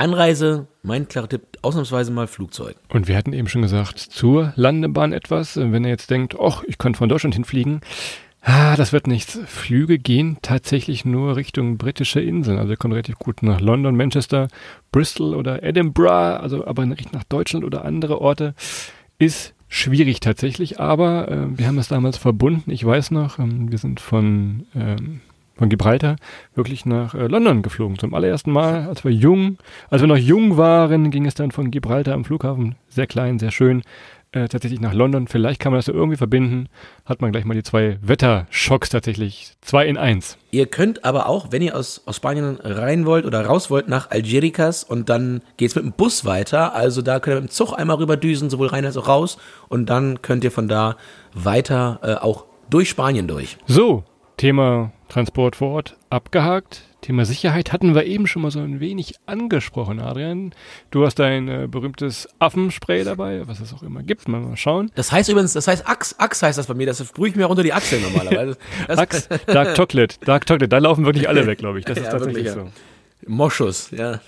Anreise, 0.01 0.65
mein 0.81 1.07
klarer 1.07 1.29
Tipp, 1.29 1.43
ausnahmsweise 1.61 2.11
mal 2.11 2.25
Flugzeug. 2.25 2.75
Und 2.89 3.07
wir 3.07 3.15
hatten 3.15 3.33
eben 3.33 3.47
schon 3.47 3.61
gesagt, 3.61 3.99
zur 3.99 4.51
Landebahn 4.55 5.13
etwas. 5.13 5.57
Wenn 5.57 5.83
ihr 5.83 5.91
jetzt 5.91 6.09
denkt, 6.09 6.35
ach, 6.41 6.63
ich 6.65 6.79
könnte 6.79 6.97
von 6.97 7.07
Deutschland 7.07 7.35
hinfliegen, 7.35 7.81
ah, 8.41 8.75
das 8.75 8.93
wird 8.93 9.05
nichts. 9.05 9.39
Flüge 9.45 9.99
gehen 9.99 10.39
tatsächlich 10.41 11.05
nur 11.05 11.35
Richtung 11.35 11.77
britische 11.77 12.19
Inseln. 12.19 12.57
Also 12.57 12.71
ihr 12.71 12.77
kommt 12.77 12.95
relativ 12.95 13.19
gut 13.19 13.43
nach 13.43 13.61
London, 13.61 13.95
Manchester, 13.95 14.47
Bristol 14.91 15.35
oder 15.35 15.61
Edinburgh, 15.61 16.39
also 16.41 16.65
aber 16.65 16.87
nicht 16.87 17.13
nach 17.13 17.23
Deutschland 17.25 17.63
oder 17.63 17.85
andere 17.85 18.21
Orte. 18.21 18.55
Ist 19.19 19.53
schwierig 19.67 20.19
tatsächlich, 20.19 20.79
aber 20.79 21.27
äh, 21.29 21.59
wir 21.59 21.67
haben 21.67 21.77
es 21.77 21.89
damals 21.89 22.17
verbunden. 22.17 22.71
Ich 22.71 22.83
weiß 22.83 23.11
noch, 23.11 23.37
ähm, 23.37 23.71
wir 23.71 23.77
sind 23.77 23.99
von 23.99 24.65
ähm, 24.73 25.21
von 25.61 25.69
Gibraltar 25.69 26.15
wirklich 26.55 26.87
nach 26.87 27.13
äh, 27.13 27.27
London 27.27 27.61
geflogen. 27.61 27.99
Zum 27.99 28.15
allerersten 28.15 28.51
Mal, 28.51 28.87
als 28.87 29.03
wir 29.03 29.11
jung, 29.11 29.59
als 29.91 30.01
wir 30.01 30.07
noch 30.07 30.17
jung 30.17 30.57
waren, 30.57 31.11
ging 31.11 31.27
es 31.27 31.35
dann 31.35 31.51
von 31.51 31.69
Gibraltar 31.69 32.15
am 32.15 32.25
Flughafen, 32.25 32.73
sehr 32.89 33.05
klein, 33.05 33.37
sehr 33.37 33.51
schön, 33.51 33.83
äh, 34.31 34.47
tatsächlich 34.47 34.81
nach 34.81 34.95
London. 34.95 35.27
Vielleicht 35.27 35.59
kann 35.59 35.71
man 35.71 35.77
das 35.77 35.85
so 35.85 35.93
irgendwie 35.93 36.17
verbinden. 36.17 36.67
Hat 37.05 37.21
man 37.21 37.31
gleich 37.31 37.45
mal 37.45 37.53
die 37.53 37.61
zwei 37.61 37.99
Wetterschocks 38.01 38.89
tatsächlich. 38.89 39.53
Zwei 39.61 39.85
in 39.85 39.97
eins. 39.97 40.39
Ihr 40.49 40.65
könnt 40.65 41.05
aber 41.05 41.29
auch, 41.29 41.51
wenn 41.51 41.61
ihr 41.61 41.77
aus, 41.77 42.01
aus 42.07 42.15
Spanien 42.15 42.57
rein 42.63 43.05
wollt 43.05 43.25
oder 43.25 43.45
raus 43.45 43.69
wollt, 43.69 43.87
nach 43.87 44.09
Algericas 44.09 44.83
und 44.83 45.09
dann 45.09 45.43
geht's 45.57 45.75
mit 45.75 45.83
dem 45.83 45.91
Bus 45.91 46.25
weiter. 46.25 46.73
Also 46.73 47.03
da 47.03 47.19
könnt 47.19 47.35
ihr 47.35 47.41
mit 47.41 47.51
dem 47.51 47.53
Zug 47.53 47.73
einmal 47.77 47.97
rüberdüsen, 47.97 48.49
sowohl 48.49 48.69
rein 48.69 48.83
als 48.83 48.97
auch 48.97 49.07
raus. 49.07 49.37
Und 49.69 49.91
dann 49.91 50.23
könnt 50.23 50.43
ihr 50.43 50.51
von 50.51 50.67
da 50.67 50.95
weiter 51.35 51.99
äh, 52.01 52.15
auch 52.15 52.45
durch 52.71 52.89
Spanien 52.89 53.27
durch. 53.27 53.57
So, 53.67 54.05
Thema 54.37 54.91
Transport 55.11 55.57
vor 55.57 55.71
Ort 55.71 55.97
abgehakt. 56.09 56.83
Thema 57.01 57.25
Sicherheit 57.25 57.73
hatten 57.73 57.93
wir 57.95 58.05
eben 58.05 58.27
schon 58.27 58.43
mal 58.43 58.51
so 58.51 58.61
ein 58.61 58.79
wenig 58.79 59.15
angesprochen, 59.25 59.99
Adrian. 59.99 60.53
Du 60.89 61.05
hast 61.05 61.15
dein 61.19 61.49
äh, 61.49 61.67
berühmtes 61.69 62.29
Affenspray 62.39 63.03
dabei, 63.03 63.45
was 63.45 63.59
es 63.59 63.73
auch 63.73 63.83
immer 63.83 64.03
gibt. 64.03 64.29
Mal, 64.29 64.39
mal 64.39 64.55
schauen. 64.55 64.89
Das 64.95 65.11
heißt 65.11 65.27
übrigens, 65.27 65.51
das 65.51 65.67
heißt 65.67 65.85
Axe, 65.85 66.15
Axe 66.17 66.45
heißt 66.45 66.57
das 66.57 66.67
bei 66.67 66.75
mir, 66.75 66.85
das 66.87 67.05
sprühe 67.05 67.27
ich 67.27 67.35
mir 67.35 67.49
unter 67.49 67.61
die 67.61 67.73
Achseln 67.73 68.03
normalerweise. 68.03 68.57
Axe, 68.87 69.27
Dark 69.47 69.75
Chocolate, 69.75 70.15
Dark 70.23 70.47
Chocolate, 70.47 70.69
da 70.69 70.77
laufen 70.77 71.03
wirklich 71.05 71.27
alle 71.27 71.45
weg, 71.45 71.57
glaube 71.57 71.79
ich. 71.79 71.85
Das 71.85 71.97
ist 71.97 72.05
Ja, 72.05 72.11
tatsächlich 72.11 72.45
wirklich, 72.45 72.71
so. 72.73 73.27
Moschus, 73.27 73.91
ja. 73.91 74.21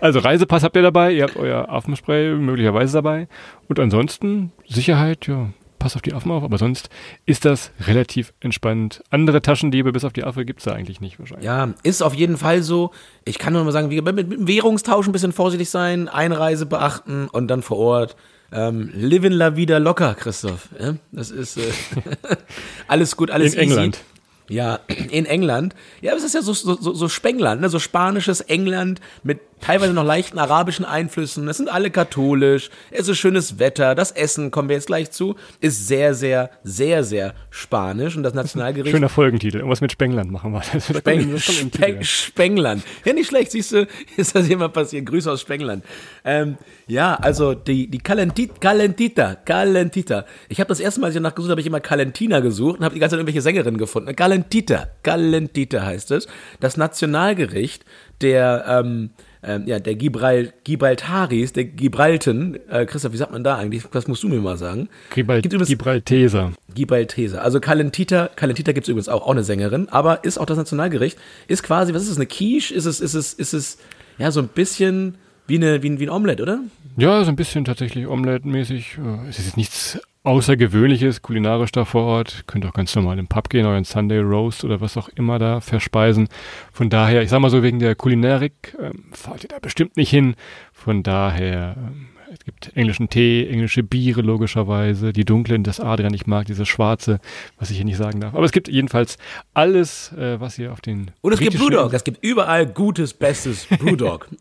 Also 0.00 0.20
Reisepass 0.20 0.62
habt 0.62 0.76
ihr 0.76 0.82
dabei, 0.82 1.12
ihr 1.12 1.24
habt 1.24 1.36
euer 1.36 1.68
Affenspray 1.68 2.36
möglicherweise 2.36 2.92
dabei. 2.98 3.26
Und 3.68 3.80
ansonsten 3.80 4.52
Sicherheit, 4.68 5.26
ja, 5.26 5.48
passt 5.82 5.96
auf 5.96 6.02
die 6.02 6.14
Affen 6.14 6.30
auf, 6.30 6.44
aber 6.44 6.58
sonst 6.58 6.88
ist 7.26 7.44
das 7.44 7.72
relativ 7.86 8.32
entspannt. 8.40 9.02
Andere 9.10 9.42
Taschendiebe 9.42 9.92
bis 9.92 10.04
auf 10.04 10.12
die 10.12 10.22
Affe 10.22 10.44
gibt's 10.44 10.64
da 10.64 10.72
eigentlich 10.72 11.00
nicht 11.00 11.18
wahrscheinlich. 11.18 11.44
Ja, 11.44 11.74
ist 11.82 12.02
auf 12.02 12.14
jeden 12.14 12.36
Fall 12.36 12.62
so. 12.62 12.92
Ich 13.24 13.38
kann 13.38 13.52
nur 13.52 13.64
mal 13.64 13.72
sagen, 13.72 13.90
wie, 13.90 14.00
mit, 14.00 14.14
mit 14.14 14.32
dem 14.32 14.46
Währungstausch 14.46 15.06
ein 15.06 15.12
bisschen 15.12 15.32
vorsichtig 15.32 15.70
sein, 15.70 16.08
Einreise 16.08 16.66
beachten 16.66 17.28
und 17.28 17.48
dann 17.48 17.62
vor 17.62 17.78
Ort. 17.78 18.16
Ähm, 18.52 18.90
live 18.94 19.24
in 19.24 19.32
la 19.32 19.56
vida 19.56 19.78
locker, 19.78 20.14
Christoph. 20.14 20.68
Ja, 20.78 20.94
das 21.10 21.30
ist 21.30 21.56
äh, 21.56 21.62
alles 22.86 23.16
gut, 23.16 23.30
alles 23.30 23.54
In 23.54 23.60
England. 23.60 23.96
Easy. 23.96 24.12
Ja, 24.48 24.80
in 25.10 25.24
England. 25.24 25.74
Ja, 26.00 26.12
aber 26.12 26.18
es 26.18 26.24
ist 26.24 26.34
ja 26.34 26.42
so, 26.42 26.52
so, 26.52 26.76
so, 26.80 26.92
so 26.92 27.08
Spengland, 27.08 27.60
ne? 27.60 27.68
so 27.68 27.78
spanisches 27.78 28.40
England 28.42 29.00
mit 29.22 29.40
teilweise 29.62 29.94
noch 29.94 30.04
leichten 30.04 30.38
arabischen 30.38 30.84
Einflüssen. 30.84 31.48
Es 31.48 31.56
sind 31.56 31.72
alle 31.72 31.90
katholisch, 31.90 32.68
es 32.90 33.08
ist 33.08 33.16
schönes 33.16 33.58
Wetter, 33.58 33.94
das 33.94 34.10
Essen, 34.10 34.50
kommen 34.50 34.68
wir 34.68 34.76
jetzt 34.76 34.88
gleich 34.88 35.10
zu, 35.10 35.36
ist 35.60 35.88
sehr, 35.88 36.14
sehr, 36.14 36.50
sehr, 36.64 37.04
sehr 37.04 37.34
spanisch 37.48 38.16
und 38.16 38.24
das 38.24 38.34
Nationalgericht 38.34 38.92
Schöner 38.92 39.08
Folgentitel. 39.08 39.58
Irgendwas 39.58 39.80
mit 39.80 39.92
Spengland 39.92 40.30
machen 40.30 40.52
wir. 40.52 40.62
Speng 40.62 41.38
Speng. 41.38 42.02
Spengland. 42.02 42.82
Ja, 43.04 43.12
nicht 43.14 43.28
schlecht, 43.28 43.52
siehst 43.52 43.72
du, 43.72 43.86
ist 44.16 44.34
das 44.34 44.48
immer 44.48 44.68
passiert. 44.68 45.06
Grüße 45.06 45.30
aus 45.30 45.40
Spengland. 45.40 45.84
Ähm, 46.24 46.58
ja, 46.86 47.14
also 47.14 47.54
die, 47.54 47.88
die 47.88 47.98
Calentita, 47.98 48.54
Calentita, 48.60 49.36
Calentita. 49.36 50.26
Ich 50.48 50.58
habe 50.58 50.68
das 50.68 50.80
erste 50.80 51.00
Mal, 51.00 51.06
als 51.06 51.14
ich 51.14 51.22
danach 51.22 51.34
gesucht 51.34 51.50
habe, 51.52 51.60
ich 51.60 51.66
immer 51.66 51.80
Calentina 51.80 52.40
gesucht 52.40 52.78
und 52.78 52.84
habe 52.84 52.94
die 52.94 53.00
ganze 53.00 53.14
Zeit 53.14 53.20
irgendwelche 53.20 53.42
Sängerinnen 53.42 53.78
gefunden. 53.78 54.14
Calentita, 54.16 54.88
Calentita 55.02 55.82
heißt 55.82 56.10
es. 56.10 56.26
Das 56.58 56.76
Nationalgericht 56.76 57.84
der, 58.20 58.64
ähm, 58.68 59.10
ähm, 59.42 59.64
ja, 59.66 59.78
der 59.80 59.94
Gibral, 59.96 60.52
Gibraltaris, 60.64 61.52
der 61.52 61.64
Gibralten. 61.64 62.58
Äh, 62.70 62.86
Christoph, 62.86 63.12
wie 63.12 63.16
sagt 63.16 63.32
man 63.32 63.42
da 63.44 63.56
eigentlich? 63.56 63.82
Das 63.92 64.06
musst 64.08 64.22
du 64.22 64.28
mir 64.28 64.40
mal 64.40 64.56
sagen. 64.56 64.88
Gibral 65.14 65.42
Gibt 65.42 65.52
übrigens- 65.54 65.68
Gibralteser. 65.68 66.52
Gibaltese. 66.74 67.42
Also 67.42 67.60
Calentita, 67.60 68.28
Calentita 68.34 68.72
gibt 68.72 68.84
es 68.84 68.88
übrigens 68.88 69.08
auch, 69.08 69.22
auch 69.26 69.30
eine 69.32 69.44
Sängerin, 69.44 69.88
aber 69.90 70.24
ist 70.24 70.38
auch 70.38 70.46
das 70.46 70.56
Nationalgericht. 70.56 71.18
Ist 71.48 71.62
quasi, 71.62 71.92
was 71.92 72.02
ist 72.02 72.10
es, 72.10 72.16
eine 72.16 72.26
Quiche? 72.26 72.72
Ist 72.74 72.86
es, 72.86 73.00
ist 73.00 73.14
es, 73.14 73.34
ist 73.34 73.52
es, 73.52 73.78
ja, 74.18 74.30
so 74.30 74.40
ein 74.40 74.48
bisschen 74.48 75.16
wie, 75.46 75.56
eine, 75.56 75.82
wie, 75.82 75.90
ein, 75.90 75.98
wie 76.00 76.06
ein 76.06 76.10
Omelette, 76.10 76.42
oder? 76.42 76.60
Ja, 76.96 77.22
so 77.24 77.30
ein 77.30 77.36
bisschen 77.36 77.64
tatsächlich 77.64 78.06
Omelette-mäßig. 78.06 78.98
Äh, 78.98 79.28
Es 79.28 79.38
ist 79.38 79.46
jetzt 79.46 79.56
nichts 79.56 79.98
Außergewöhnliches, 80.24 81.20
kulinarisch 81.22 81.72
da 81.72 81.84
vor 81.84 82.04
Ort. 82.04 82.44
Könnt 82.46 82.64
auch 82.64 82.72
ganz 82.72 82.94
normal 82.94 83.18
im 83.18 83.26
Pub 83.26 83.48
gehen, 83.48 83.66
euren 83.66 83.82
Sunday 83.82 84.20
Roast 84.20 84.64
oder 84.64 84.80
was 84.80 84.96
auch 84.96 85.08
immer 85.08 85.40
da 85.40 85.60
verspeisen. 85.60 86.28
Von 86.72 86.90
daher, 86.90 87.22
ich 87.22 87.30
sag 87.30 87.40
mal 87.40 87.50
so, 87.50 87.64
wegen 87.64 87.80
der 87.80 87.96
Kulinarik 87.96 88.76
ähm, 88.80 89.06
fahrt 89.10 89.42
ihr 89.42 89.48
da 89.48 89.58
bestimmt 89.58 89.96
nicht 89.96 90.10
hin. 90.10 90.36
Von 90.72 91.02
daher, 91.02 91.74
ähm, 91.76 92.06
es 92.32 92.44
gibt 92.44 92.70
englischen 92.76 93.08
Tee, 93.08 93.48
englische 93.48 93.82
Biere 93.82 94.22
logischerweise, 94.22 95.12
die 95.12 95.24
dunklen, 95.24 95.64
das 95.64 95.80
Adrian 95.80 96.12
nicht 96.12 96.28
mag, 96.28 96.46
diese 96.46 96.66
schwarze, 96.66 97.18
was 97.58 97.70
ich 97.70 97.76
hier 97.76 97.84
nicht 97.84 97.96
sagen 97.98 98.20
darf. 98.20 98.34
Aber 98.34 98.44
es 98.44 98.52
gibt 98.52 98.68
jedenfalls 98.68 99.18
alles, 99.54 100.12
äh, 100.12 100.38
was 100.38 100.56
ihr 100.56 100.72
auf 100.72 100.80
den 100.80 101.10
Und 101.20 101.32
es 101.32 101.40
gibt 101.40 101.58
Brewdog. 101.58 101.92
Es 101.94 102.04
gibt 102.04 102.22
überall 102.22 102.66
gutes, 102.66 103.12
bestes 103.12 103.66
Brewdog. 103.66 104.28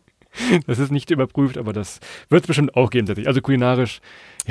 Das 0.65 0.79
ist 0.79 0.91
nicht 0.91 1.11
überprüft, 1.11 1.57
aber 1.57 1.73
das 1.73 1.99
wird 2.29 2.43
es 2.43 2.47
bestimmt 2.47 2.77
auch 2.77 2.89
geben. 2.89 3.27
Also 3.27 3.41
kulinarisch, 3.41 3.99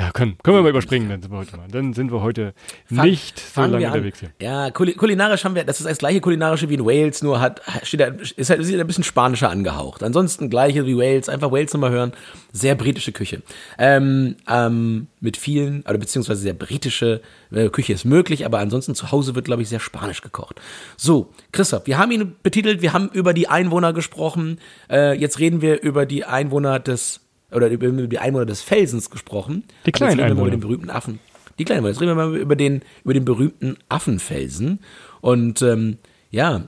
ja, 0.00 0.11
können, 0.12 0.38
können 0.42 0.57
wir 0.57 0.62
mal 0.62 0.71
überspringen, 0.71 1.09
dann 1.09 1.21
sind 1.21 1.30
wir 1.30 1.38
heute 1.38 1.57
mal. 1.57 1.69
Dann 1.71 1.92
sind 1.92 2.11
wir 2.11 2.23
heute 2.23 2.54
Fang- 2.87 3.04
nicht 3.04 3.38
so 3.38 3.61
lange 3.61 3.87
unterwegs 3.87 4.21
hier. 4.21 4.30
Ja, 4.40 4.71
kuli 4.71 4.95
kulinarisch 4.95 5.45
haben 5.45 5.54
wir, 5.54 5.64
das 5.64 5.80
ist 5.80 5.88
das 5.88 5.99
gleiche 5.99 6.21
kulinarische 6.21 6.69
wie 6.71 6.75
in 6.75 6.87
Wales, 6.87 7.23
nur 7.23 7.40
hat, 7.40 7.60
steht 7.82 8.00
da, 8.00 8.06
ist 8.06 8.49
halt 8.50 8.60
ein 8.60 8.86
bisschen 8.86 9.04
spanischer 9.04 9.50
angehaucht. 9.50 10.02
Ansonsten 10.02 10.49
gleiche 10.49 10.86
wie 10.86 10.97
Wales, 10.97 11.28
einfach 11.28 11.52
Wales 11.52 11.75
nochmal 11.75 11.91
hören. 11.91 12.13
Sehr 12.52 12.75
britische 12.75 13.13
Küche. 13.13 13.43
Ähm, 13.78 14.36
ähm, 14.49 15.08
mit 15.21 15.36
vielen, 15.36 15.82
oder 15.82 15.99
beziehungsweise 15.99 16.41
sehr 16.41 16.54
britische 16.54 17.21
äh, 17.52 17.69
Küche 17.69 17.93
ist 17.93 18.04
möglich, 18.04 18.47
aber 18.47 18.58
ansonsten 18.58 18.95
zu 18.95 19.13
Hause 19.13 19.34
wird, 19.34 19.45
glaube 19.45 19.63
ich, 19.63 19.69
sehr 19.69 19.80
spanisch 19.80 20.23
gekocht. 20.23 20.60
So, 20.97 21.30
Christoph, 21.52 21.86
wir 21.86 21.99
haben 21.99 22.10
ihn 22.10 22.34
betitelt, 22.43 22.80
wir 22.80 22.93
haben 22.93 23.10
über 23.13 23.34
die 23.34 23.49
Einwohner 23.49 23.93
gesprochen, 23.93 24.58
äh, 24.91 25.17
jetzt 25.19 25.39
reden 25.39 25.60
wir 25.60 25.82
über 25.82 26.06
die 26.06 26.25
Einwohner 26.25 26.78
des, 26.80 27.21
oder 27.52 27.69
über 27.69 27.91
die 27.91 28.19
Einwohner 28.19 28.47
des 28.47 28.63
Felsens 28.63 29.10
gesprochen. 29.10 29.65
Die 29.86 29.93
kleinen 29.93 30.19
Jetzt 30.19 30.25
reden 30.25 30.28
wir 30.28 30.34
mal 30.34 30.41
Einwohner. 30.43 30.47
Über 30.47 30.56
den 30.56 30.60
berühmten 30.60 30.91
Affen. 30.91 31.19
Die 31.58 31.65
kleinen, 31.65 31.84
jetzt 31.86 32.00
reden 32.00 32.17
wir 32.17 32.26
mal 32.26 32.36
über 32.36 32.56
den, 32.56 32.82
über 33.04 33.15
den 33.15 33.25
berühmten 33.25 33.76
Affenfelsen. 33.89 34.80
Und 35.21 35.60
ähm, 35.63 35.99
ja, 36.30 36.63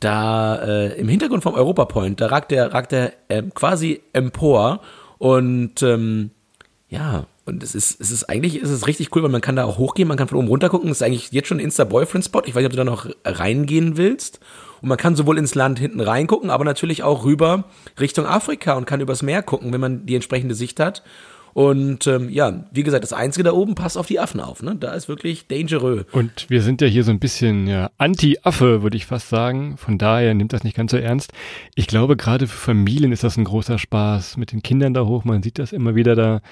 da 0.00 0.56
äh, 0.56 1.00
im 1.00 1.08
Hintergrund 1.08 1.42
vom 1.42 1.54
Europapoint, 1.54 2.20
da 2.20 2.26
ragt 2.26 2.50
der, 2.50 2.72
ragt 2.72 2.92
der 2.92 3.14
ähm, 3.28 3.54
quasi 3.54 4.02
empor 4.12 4.80
und 5.18 5.82
ähm, 5.82 6.30
ja, 6.88 7.26
und 7.46 7.62
es 7.62 7.74
ist, 7.74 8.00
es 8.00 8.10
ist 8.10 8.24
eigentlich, 8.24 8.56
es 8.56 8.70
ist 8.70 8.86
richtig 8.86 9.14
cool, 9.14 9.22
weil 9.22 9.30
man 9.30 9.40
kann 9.40 9.56
da 9.56 9.64
auch 9.64 9.78
hochgehen, 9.78 10.08
man 10.08 10.16
kann 10.16 10.28
von 10.28 10.38
oben 10.38 10.48
runter 10.48 10.68
gucken. 10.68 10.90
Es 10.90 10.98
ist 10.98 11.02
eigentlich 11.02 11.30
jetzt 11.32 11.46
schon 11.48 11.58
ein 11.58 11.64
Insta-Boyfriend-Spot. 11.64 12.42
Ich 12.44 12.54
weiß 12.54 12.62
nicht, 12.62 12.66
ob 12.66 12.72
du 12.72 12.76
da 12.76 12.84
noch 12.84 13.08
reingehen 13.24 13.96
willst. 13.96 14.40
Und 14.82 14.88
man 14.88 14.98
kann 14.98 15.16
sowohl 15.16 15.38
ins 15.38 15.54
Land 15.54 15.78
hinten 15.78 16.00
reingucken, 16.00 16.50
aber 16.50 16.64
natürlich 16.64 17.02
auch 17.02 17.24
rüber 17.24 17.64
Richtung 17.98 18.26
Afrika 18.26 18.74
und 18.74 18.86
kann 18.86 19.00
übers 19.00 19.22
Meer 19.22 19.42
gucken, 19.42 19.72
wenn 19.72 19.80
man 19.80 20.06
die 20.06 20.14
entsprechende 20.14 20.54
Sicht 20.54 20.80
hat. 20.80 21.02
Und 21.56 22.06
ähm, 22.06 22.28
ja, 22.28 22.66
wie 22.70 22.82
gesagt, 22.82 23.02
das 23.02 23.14
Einzige 23.14 23.44
da 23.44 23.52
oben 23.52 23.74
passt 23.74 23.96
auf 23.96 24.06
die 24.06 24.20
Affen 24.20 24.40
auf. 24.40 24.62
Ne? 24.62 24.76
Da 24.78 24.92
ist 24.92 25.08
wirklich 25.08 25.46
dangereux. 25.46 26.04
Und 26.12 26.50
wir 26.50 26.60
sind 26.60 26.82
ja 26.82 26.86
hier 26.86 27.02
so 27.02 27.10
ein 27.10 27.18
bisschen 27.18 27.66
ja, 27.66 27.90
Anti-Affe, 27.96 28.82
würde 28.82 28.98
ich 28.98 29.06
fast 29.06 29.30
sagen. 29.30 29.78
Von 29.78 29.96
daher 29.96 30.34
nimmt 30.34 30.52
das 30.52 30.64
nicht 30.64 30.76
ganz 30.76 30.90
so 30.90 30.98
ernst. 30.98 31.32
Ich 31.74 31.86
glaube, 31.86 32.18
gerade 32.18 32.46
für 32.46 32.58
Familien 32.58 33.10
ist 33.10 33.24
das 33.24 33.38
ein 33.38 33.44
großer 33.44 33.78
Spaß. 33.78 34.36
Mit 34.36 34.52
den 34.52 34.62
Kindern 34.62 34.92
da 34.92 35.06
hoch, 35.06 35.24
man 35.24 35.42
sieht 35.42 35.58
das 35.58 35.72
immer 35.72 35.94
wieder 35.94 36.14
da. 36.14 36.42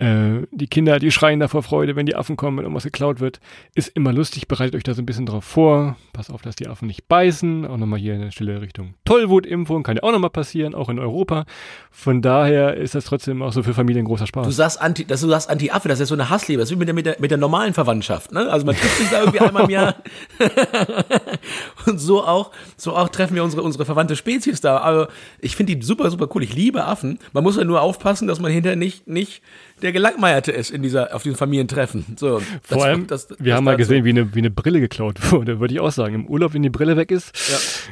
Äh, 0.00 0.46
die 0.50 0.66
Kinder, 0.66 0.98
die 0.98 1.10
schreien 1.10 1.40
da 1.40 1.48
vor 1.48 1.62
Freude, 1.62 1.94
wenn 1.94 2.06
die 2.06 2.16
Affen 2.16 2.36
kommen, 2.36 2.56
wenn 2.56 2.64
irgendwas 2.64 2.84
geklaut 2.84 3.20
wird. 3.20 3.38
Ist 3.74 3.88
immer 3.88 4.14
lustig, 4.14 4.48
bereitet 4.48 4.74
euch 4.74 4.82
da 4.82 4.94
so 4.94 5.02
ein 5.02 5.06
bisschen 5.06 5.26
drauf 5.26 5.44
vor. 5.44 5.96
Pass 6.14 6.30
auf, 6.30 6.40
dass 6.40 6.56
die 6.56 6.68
Affen 6.68 6.86
nicht 6.86 7.06
beißen. 7.06 7.66
Auch 7.66 7.76
nochmal 7.76 7.98
hier 7.98 8.14
in 8.14 8.22
der 8.22 8.30
Stelle 8.30 8.62
Richtung 8.62 8.94
Tollwutimpfung. 9.04 9.82
Kann 9.82 9.96
ja 9.96 10.02
auch 10.02 10.12
nochmal 10.12 10.30
passieren, 10.30 10.74
auch 10.74 10.88
in 10.88 10.98
Europa. 10.98 11.44
Von 11.90 12.22
daher 12.22 12.78
ist 12.78 12.94
das 12.94 13.04
trotzdem 13.04 13.42
auch 13.42 13.52
so 13.52 13.62
für 13.62 13.74
Familien 13.74 14.06
großer 14.06 14.26
Spaß. 14.26 14.46
Du 14.46 14.52
sagst 14.52 14.80
Anti, 14.80 15.04
dass 15.04 15.20
du 15.20 15.28
sagst 15.28 15.50
Anti-Affe, 15.50 15.88
das 15.88 16.00
ist 16.00 16.08
so 16.08 16.14
eine 16.14 16.30
Hassliebe. 16.30 16.60
Das 16.60 16.70
ist 16.70 16.74
wie 16.74 16.78
mit 16.78 16.88
der, 16.88 16.94
mit 16.94 17.04
der, 17.04 17.16
mit 17.18 17.30
der 17.30 17.38
normalen 17.38 17.74
Verwandtschaft. 17.74 18.32
Ne? 18.32 18.50
Also 18.50 18.64
man 18.64 18.76
trifft 18.76 18.96
sich 18.96 19.10
da 19.10 19.20
irgendwie 19.20 19.40
einmal 19.40 19.64
im 19.64 19.70
Jahr. 19.70 19.96
Und 21.86 21.98
so 21.98 22.24
auch, 22.24 22.52
so 22.78 22.96
auch 22.96 23.10
treffen 23.10 23.34
wir 23.34 23.44
unsere, 23.44 23.60
unsere 23.60 23.84
verwandte 23.84 24.16
Spezies 24.16 24.62
da. 24.62 24.78
Aber 24.78 25.08
ich 25.40 25.56
finde 25.56 25.76
die 25.76 25.82
super, 25.82 26.10
super 26.10 26.26
cool. 26.34 26.42
Ich 26.42 26.54
liebe 26.54 26.86
Affen. 26.86 27.18
Man 27.34 27.44
muss 27.44 27.58
ja 27.58 27.64
nur 27.64 27.82
aufpassen, 27.82 28.26
dass 28.28 28.40
man 28.40 28.50
hinterher 28.50 28.76
nicht, 28.76 29.06
nicht 29.06 29.42
der 29.82 29.92
Gelackmeierte 29.92 30.52
ist 30.52 30.70
in 30.70 30.82
dieser, 30.82 31.14
auf 31.14 31.22
diesen 31.22 31.36
Familientreffen. 31.36 32.04
So, 32.18 32.38
das- 32.38 32.46
Vor 32.62 32.84
allem, 32.84 33.06
das- 33.06 33.26
das 33.28 33.38
wir 33.40 33.54
haben 33.54 33.64
mal 33.64 33.76
gesehen, 33.76 34.04
wie 34.04 34.10
eine, 34.10 34.34
wie 34.34 34.38
eine 34.38 34.50
Brille 34.50 34.80
geklaut 34.80 35.18
wurde, 35.32 35.60
würde 35.60 35.74
ich 35.74 35.80
auch 35.80 35.90
sagen. 35.90 36.14
Im 36.14 36.26
Urlaub, 36.26 36.54
wenn 36.54 36.62
die 36.62 36.70
Brille 36.70 36.96
weg 36.96 37.10
ist. 37.10 37.32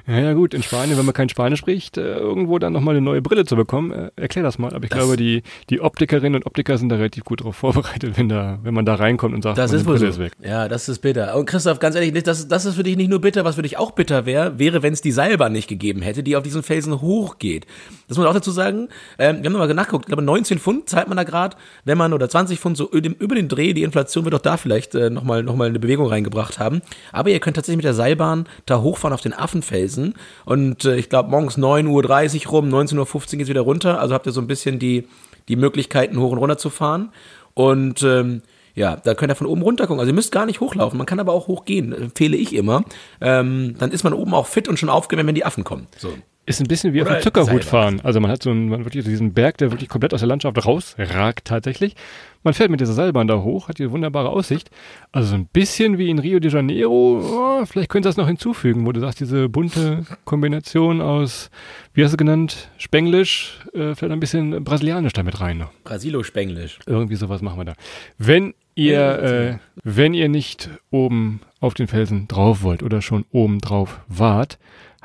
Ja. 0.06 0.18
ja, 0.18 0.32
gut, 0.32 0.54
in 0.54 0.62
Spanien, 0.62 0.96
wenn 0.98 1.04
man 1.04 1.14
kein 1.14 1.28
Spanisch 1.28 1.58
spricht, 1.60 1.96
äh, 1.98 2.16
irgendwo 2.18 2.58
dann 2.58 2.72
nochmal 2.72 2.94
eine 2.96 3.04
neue 3.04 3.22
Brille 3.22 3.44
zu 3.44 3.56
bekommen. 3.56 3.92
Äh, 3.92 4.10
erklär 4.16 4.42
das 4.44 4.58
mal. 4.58 4.72
Aber 4.74 4.84
ich 4.84 4.90
Das- 4.90 4.98
glaube, 4.98 5.16
die, 5.16 5.42
die 5.70 5.80
Optikerinnen 5.80 6.36
und 6.36 6.46
Optiker 6.46 6.78
sind 6.78 6.88
da 6.90 6.96
relativ 6.96 7.24
gut 7.24 7.42
drauf 7.44 7.56
vorbereitet, 7.56 8.16
wenn 8.16 8.28
da, 8.28 8.58
wenn 8.62 8.74
man 8.74 8.84
da 8.84 8.94
reinkommt 8.94 9.34
und 9.34 9.42
sagt, 9.42 9.58
Das 9.58 9.72
ist 9.72 9.84
Brille 9.84 9.98
so. 9.98 10.06
ist 10.06 10.18
weg. 10.18 10.32
Ja, 10.42 10.68
das 10.68 10.88
ist 10.88 11.00
bitter. 11.00 11.36
Und 11.36 11.46
Christoph, 11.46 11.78
ganz 11.78 11.94
ehrlich, 11.96 12.12
das, 12.22 12.48
das 12.48 12.64
ist 12.64 12.74
für 12.76 12.82
dich 12.82 12.96
nicht 12.96 13.10
nur 13.10 13.20
bitter, 13.20 13.44
was 13.44 13.56
für 13.56 13.62
dich 13.62 13.78
auch 13.78 13.90
bitter 13.92 14.26
wäre, 14.26 14.58
wäre, 14.58 14.82
wenn 14.82 14.92
es 14.92 15.00
die 15.00 15.12
Seilbahn 15.12 15.52
nicht 15.52 15.68
gegeben 15.68 16.02
hätte, 16.02 16.22
die 16.22 16.36
auf 16.36 16.42
diesen 16.42 16.62
Felsen 16.62 17.00
hochgeht. 17.00 17.66
Das 18.08 18.16
muss 18.16 18.24
man 18.24 18.26
auch 18.28 18.34
dazu 18.34 18.50
sagen. 18.50 18.88
Ähm, 19.18 19.38
wir 19.42 19.44
haben 19.46 19.52
nochmal 19.52 19.72
nachgeguckt. 19.74 20.04
Ich 20.04 20.08
glaube, 20.08 20.22
19 20.22 20.58
Pfund 20.58 20.88
zahlt 20.88 21.08
man 21.08 21.16
da 21.16 21.24
gerade 21.24 21.56
wenn 21.84 21.98
man, 21.98 22.12
oder 22.12 22.28
20 22.28 22.58
Pfund, 22.58 22.76
so 22.76 22.90
über 22.90 23.34
den 23.34 23.48
Dreh, 23.48 23.72
die 23.72 23.82
Inflation 23.82 24.24
wird 24.24 24.34
auch 24.34 24.40
da 24.40 24.56
vielleicht 24.56 24.94
äh, 24.94 25.10
nochmal 25.10 25.42
noch 25.42 25.56
mal 25.56 25.68
eine 25.68 25.78
Bewegung 25.78 26.06
reingebracht 26.06 26.58
haben. 26.58 26.82
Aber 27.12 27.30
ihr 27.30 27.40
könnt 27.40 27.56
tatsächlich 27.56 27.78
mit 27.78 27.84
der 27.84 27.94
Seilbahn 27.94 28.46
da 28.66 28.80
hochfahren 28.80 29.14
auf 29.14 29.20
den 29.20 29.34
Affenfelsen. 29.34 30.14
Und 30.44 30.84
äh, 30.84 30.96
ich 30.96 31.08
glaube, 31.08 31.30
morgens 31.30 31.58
9.30 31.58 32.46
Uhr 32.46 32.50
rum, 32.52 32.68
19.15 32.68 32.98
Uhr 32.98 33.38
geht's 33.38 33.48
wieder 33.48 33.60
runter. 33.62 34.00
Also 34.00 34.14
habt 34.14 34.26
ihr 34.26 34.32
so 34.32 34.40
ein 34.40 34.46
bisschen 34.46 34.78
die, 34.78 35.08
die 35.48 35.56
Möglichkeiten, 35.56 36.18
hoch 36.18 36.32
und 36.32 36.38
runter 36.38 36.58
zu 36.58 36.70
fahren. 36.70 37.10
Und 37.54 38.02
ähm, 38.02 38.42
ja, 38.78 38.94
da 38.96 39.14
könnt 39.14 39.32
ihr 39.32 39.34
von 39.34 39.48
oben 39.48 39.62
runter 39.62 39.86
gucken. 39.86 39.98
Also 39.98 40.10
ihr 40.10 40.14
müsst 40.14 40.30
gar 40.30 40.46
nicht 40.46 40.60
hochlaufen, 40.60 40.96
man 40.96 41.06
kann 41.06 41.18
aber 41.18 41.32
auch 41.32 41.48
hochgehen, 41.48 41.92
empfehle 41.92 42.36
ich 42.36 42.54
immer. 42.54 42.84
Ähm, 43.20 43.74
dann 43.78 43.90
ist 43.90 44.04
man 44.04 44.12
oben 44.12 44.34
auch 44.34 44.46
fit 44.46 44.68
und 44.68 44.78
schon 44.78 44.88
aufgewärmt, 44.88 45.26
wenn 45.26 45.34
die 45.34 45.44
Affen 45.44 45.64
kommen. 45.64 45.88
So. 45.96 46.12
Ist 46.48 46.60
ein 46.60 46.66
bisschen 46.66 46.94
wie 46.94 47.02
Oder 47.02 47.10
auf 47.10 47.16
dem 47.18 47.22
Zuckerhut 47.22 47.64
fahren. 47.64 48.00
Also 48.02 48.20
man 48.20 48.30
hat 48.30 48.42
so 48.42 48.50
einen, 48.50 48.68
man 48.68 48.84
wirklich 48.84 49.04
diesen 49.04 49.34
Berg, 49.34 49.58
der 49.58 49.70
wirklich 49.70 49.88
komplett 49.88 50.14
aus 50.14 50.20
der 50.20 50.28
Landschaft 50.28 50.64
rausragt 50.64 51.44
tatsächlich. 51.44 51.94
Man 52.42 52.54
fährt 52.54 52.70
mit 52.70 52.80
dieser 52.80 52.92
Seilbahn 52.92 53.26
da 53.26 53.42
hoch, 53.42 53.68
hat 53.68 53.78
diese 53.78 53.90
wunderbare 53.90 54.30
Aussicht. 54.30 54.70
Also 55.12 55.28
so 55.28 55.34
ein 55.34 55.46
bisschen 55.46 55.98
wie 55.98 56.08
in 56.08 56.18
Rio 56.18 56.38
de 56.38 56.50
Janeiro. 56.50 57.20
Oh, 57.22 57.66
vielleicht 57.66 57.90
können 57.90 58.02
Sie 58.02 58.08
das 58.08 58.16
noch 58.16 58.28
hinzufügen, 58.28 58.86
wo 58.86 58.92
du 58.92 59.00
sagst, 59.00 59.20
diese 59.20 59.48
bunte 59.48 60.06
Kombination 60.24 61.00
aus, 61.00 61.50
wie 61.92 62.04
hast 62.04 62.12
du 62.12 62.16
genannt, 62.16 62.70
Spenglisch, 62.78 63.60
äh, 63.74 63.94
vielleicht 63.94 64.12
ein 64.12 64.20
bisschen 64.20 64.64
brasilianisch 64.64 65.12
damit 65.12 65.40
rein. 65.40 65.58
Noch. 65.58 65.72
Brasilo-Spenglisch. 65.84 66.78
Irgendwie 66.86 67.16
sowas 67.16 67.42
machen 67.42 67.58
wir 67.58 67.64
da. 67.66 67.74
Wenn 68.16 68.54
ihr, 68.74 69.18
äh, 69.18 69.58
wenn 69.82 70.14
ihr 70.14 70.28
nicht 70.28 70.70
oben 70.90 71.40
auf 71.60 71.74
den 71.74 71.88
Felsen 71.88 72.28
drauf 72.28 72.62
wollt 72.62 72.82
oder 72.82 73.02
schon 73.02 73.24
oben 73.32 73.58
drauf 73.58 74.00
wart, 74.06 74.58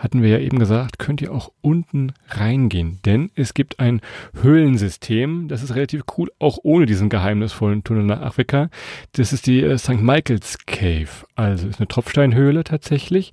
hatten 0.03 0.21
wir 0.21 0.29
ja 0.29 0.39
eben 0.39 0.59
gesagt, 0.59 0.99
könnt 0.99 1.21
ihr 1.21 1.31
auch 1.31 1.53
unten 1.61 2.11
reingehen. 2.27 2.99
Denn 3.05 3.31
es 3.35 3.53
gibt 3.53 3.79
ein 3.79 4.01
Höhlensystem, 4.41 5.47
das 5.47 5.63
ist 5.63 5.75
relativ 5.75 6.03
cool, 6.17 6.29
auch 6.39 6.59
ohne 6.63 6.85
diesen 6.85 7.07
geheimnisvollen 7.07 7.85
Tunnel 7.85 8.03
nach 8.03 8.19
Afrika. 8.19 8.69
Das 9.13 9.31
ist 9.31 9.47
die 9.47 9.61
äh, 9.63 9.77
St. 9.77 10.01
Michael's 10.01 10.57
Cave. 10.65 11.07
Also 11.35 11.69
ist 11.69 11.79
eine 11.79 11.87
Tropfsteinhöhle 11.87 12.65
tatsächlich 12.65 13.31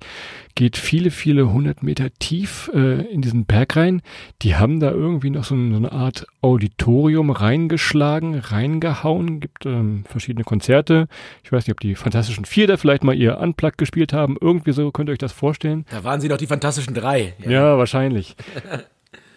geht 0.55 0.77
viele, 0.77 1.11
viele 1.11 1.51
hundert 1.51 1.83
Meter 1.83 2.09
tief 2.19 2.69
äh, 2.73 3.01
in 3.11 3.21
diesen 3.21 3.45
Berg 3.45 3.75
rein. 3.75 4.01
Die 4.41 4.55
haben 4.55 4.79
da 4.79 4.91
irgendwie 4.91 5.29
noch 5.29 5.43
so, 5.43 5.55
so 5.55 5.75
eine 5.75 5.91
Art 5.91 6.25
Auditorium 6.41 7.29
reingeschlagen, 7.29 8.35
reingehauen, 8.35 9.39
gibt 9.39 9.65
ähm, 9.65 10.03
verschiedene 10.07 10.43
Konzerte. 10.43 11.07
Ich 11.43 11.51
weiß 11.51 11.67
nicht, 11.67 11.73
ob 11.73 11.79
die 11.79 11.95
Fantastischen 11.95 12.45
Vier 12.45 12.67
da 12.67 12.77
vielleicht 12.77 13.03
mal 13.03 13.15
ihr 13.15 13.37
Unplugged 13.37 13.77
gespielt 13.77 14.13
haben. 14.13 14.37
Irgendwie 14.39 14.71
so 14.71 14.91
könnt 14.91 15.09
ihr 15.09 15.13
euch 15.13 15.19
das 15.19 15.31
vorstellen. 15.31 15.85
Da 15.91 16.03
waren 16.03 16.21
sie 16.21 16.27
doch 16.27 16.37
die 16.37 16.47
Fantastischen 16.47 16.93
Drei. 16.93 17.33
Ja, 17.39 17.51
ja 17.51 17.77
wahrscheinlich. 17.77 18.35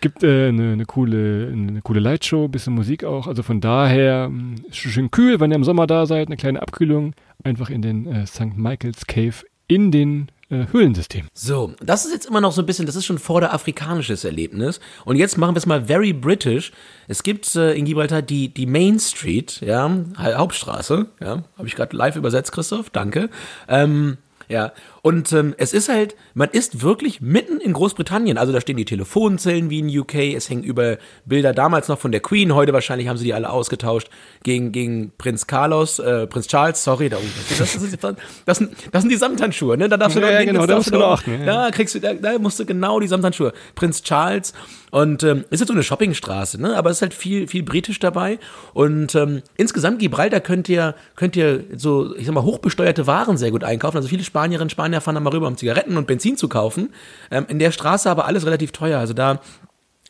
gibt 0.05 0.23
äh, 0.23 0.49
eine, 0.49 0.73
eine 0.73 0.85
coole 0.85 1.49
eine 1.51 1.81
coole 1.81 1.99
Lightshow, 1.99 2.47
bisschen 2.47 2.75
Musik 2.75 3.05
auch. 3.05 3.27
Also 3.27 3.43
von 3.43 3.63
daher 3.63 4.27
hm, 4.27 4.57
ist 4.69 4.77
schön 4.77 5.11
kühl, 5.11 5.41
wenn 5.41 5.51
ihr 5.51 5.57
im 5.57 5.65
Sommer 5.65 5.87
da 5.87 6.05
seid, 6.05 6.29
eine 6.29 6.37
kleine 6.37 6.61
Abkühlung. 6.61 7.15
Einfach 7.43 7.71
in 7.71 7.81
den 7.81 8.07
äh, 8.07 8.27
St. 8.27 8.55
Michael's 8.55 9.07
Cave 9.07 9.37
in 9.67 9.91
den 9.91 10.29
äh, 10.51 10.67
Höhlensystem. 10.73 11.27
So, 11.33 11.73
das 11.81 12.05
ist 12.05 12.13
jetzt 12.13 12.27
immer 12.27 12.41
noch 12.41 12.53
so 12.53 12.63
ein 12.63 12.67
bisschen, 12.67 12.87
das 12.87 12.97
ist 12.97 13.07
schon 13.07 13.19
vor 13.19 13.41
der 13.41 13.55
afrikanisches 13.55 14.25
Erlebnis. 14.25 14.81
Und 15.05 15.17
jetzt 15.17 15.39
machen 15.39 15.55
wir 15.55 15.59
es 15.59 15.67
mal 15.67 15.85
very 15.85 16.13
British. 16.13 16.73
Es 17.09 17.23
gibt 17.23 17.55
äh, 17.57 17.75
in 17.75 17.85
Gibraltar 17.85 18.23
die, 18.23 18.49
die 18.49 18.67
Main 18.67 18.99
Street, 18.99 19.61
ja, 19.61 19.91
Hauptstraße, 20.19 21.07
ja, 21.21 21.45
habe 21.57 21.67
ich 21.67 21.75
gerade 21.75 21.97
live 21.97 22.17
übersetzt, 22.17 22.53
Christoph, 22.53 22.91
danke. 22.91 23.31
Ähm, 23.69 24.19
ja, 24.49 24.73
und 25.05 25.35
ähm, 25.35 25.55
es 25.59 25.75
ist 25.75 25.91
halt, 25.91 26.17
man 26.33 26.49
ist 26.49 26.81
wirklich 26.81 27.21
mitten 27.21 27.61
in 27.61 27.75
Großbritannien. 27.75 28.39
Also 28.39 28.55
da 28.55 28.63
stehen 28.63 28.79
die 28.79 28.87
Telefonzellen 28.87 29.69
wie 29.69 29.81
in 29.81 29.99
UK, 29.99 30.15
es 30.35 30.49
hängen 30.49 30.63
über 30.63 30.97
Bilder 31.27 31.53
damals 31.53 31.89
noch 31.89 31.99
von 31.99 32.11
der 32.11 32.23
Queen, 32.23 32.55
heute 32.55 32.73
wahrscheinlich 32.73 33.07
haben 33.07 33.19
sie 33.19 33.25
die 33.25 33.35
alle 33.35 33.51
ausgetauscht 33.51 34.09
gegen, 34.45 34.73
gegen 34.73 35.13
Prinz 35.19 35.47
Carlos, 35.47 35.99
äh, 35.99 36.27
Prinz 36.27 36.47
Charles, 36.47 36.83
sorry, 36.83 37.11
da 37.11 37.19
das, 37.59 37.59
das, 37.59 38.17
das, 38.47 38.57
sind, 38.57 38.71
das 38.93 39.03
sind 39.03 39.11
die 39.11 39.17
Samthandschuhe, 39.17 39.77
ne? 39.77 39.91
Da 39.91 39.99
darfst 39.99 40.17
du 40.17 40.23
ja, 40.23 40.31
ja, 40.31 40.45
genau, 40.45 40.65
da 40.65 40.77
musst 40.77 40.91
du 40.91 40.99
noch 40.99 41.19
achten. 41.19 41.39
Ja. 41.45 41.65
Da 41.67 41.71
kriegst 41.71 41.95
du, 41.95 42.01
da, 42.01 42.15
da 42.15 42.39
musst 42.39 42.59
du 42.59 42.65
genau 42.65 42.99
die 42.99 43.09
Samthandschuhe. 43.09 43.53
Prinz 43.75 44.03
Charles 44.05 44.55
und 44.95 45.25
ähm, 45.25 45.45
ist 45.51 45.59
jetzt 45.59 45.67
so 45.67 45.75
eine 45.75 45.83
Shoppingstraße, 45.83 46.63
ne? 46.63 46.77
Aber 46.77 46.89
es 46.89 46.99
ist 46.99 47.03
halt 47.03 47.15
viel, 47.15 47.49
viel 47.49 47.65
britisch 47.65 47.99
dabei. 47.99 48.39
Und 48.75 49.17
ähm, 49.17 49.43
insgesamt 49.57 49.99
Gibraltar 49.99 50.39
könnt 50.39 50.69
ihr, 50.69 50.95
könnt 51.17 51.35
ihr 51.35 51.65
so, 51.77 52.15
ich 52.15 52.27
sag 52.27 52.33
mal, 52.33 52.45
hochbesteuerte 52.45 53.09
Waren 53.09 53.37
sehr 53.37 53.51
gut 53.51 53.65
einkaufen. 53.65 53.97
Also 53.97 54.09
viele 54.09 54.23
Spanierinnen 54.23 54.67
und 54.67 54.71
Spanier 54.95 55.01
fahren 55.01 55.15
da 55.15 55.21
mal 55.21 55.33
rüber, 55.33 55.49
um 55.49 55.57
Zigaretten 55.57 55.97
und 55.97 56.07
Benzin 56.07 56.37
zu 56.37 56.49
kaufen. 56.49 56.91
Ähm, 57.31 57.47
in 57.49 57.59
der 57.59 57.73
Straße 57.73 58.11
aber 58.11 58.27
alles 58.27 58.47
relativ 58.47 58.73
teuer. 58.73 58.99
Also 58.99 59.15
da 59.15 59.41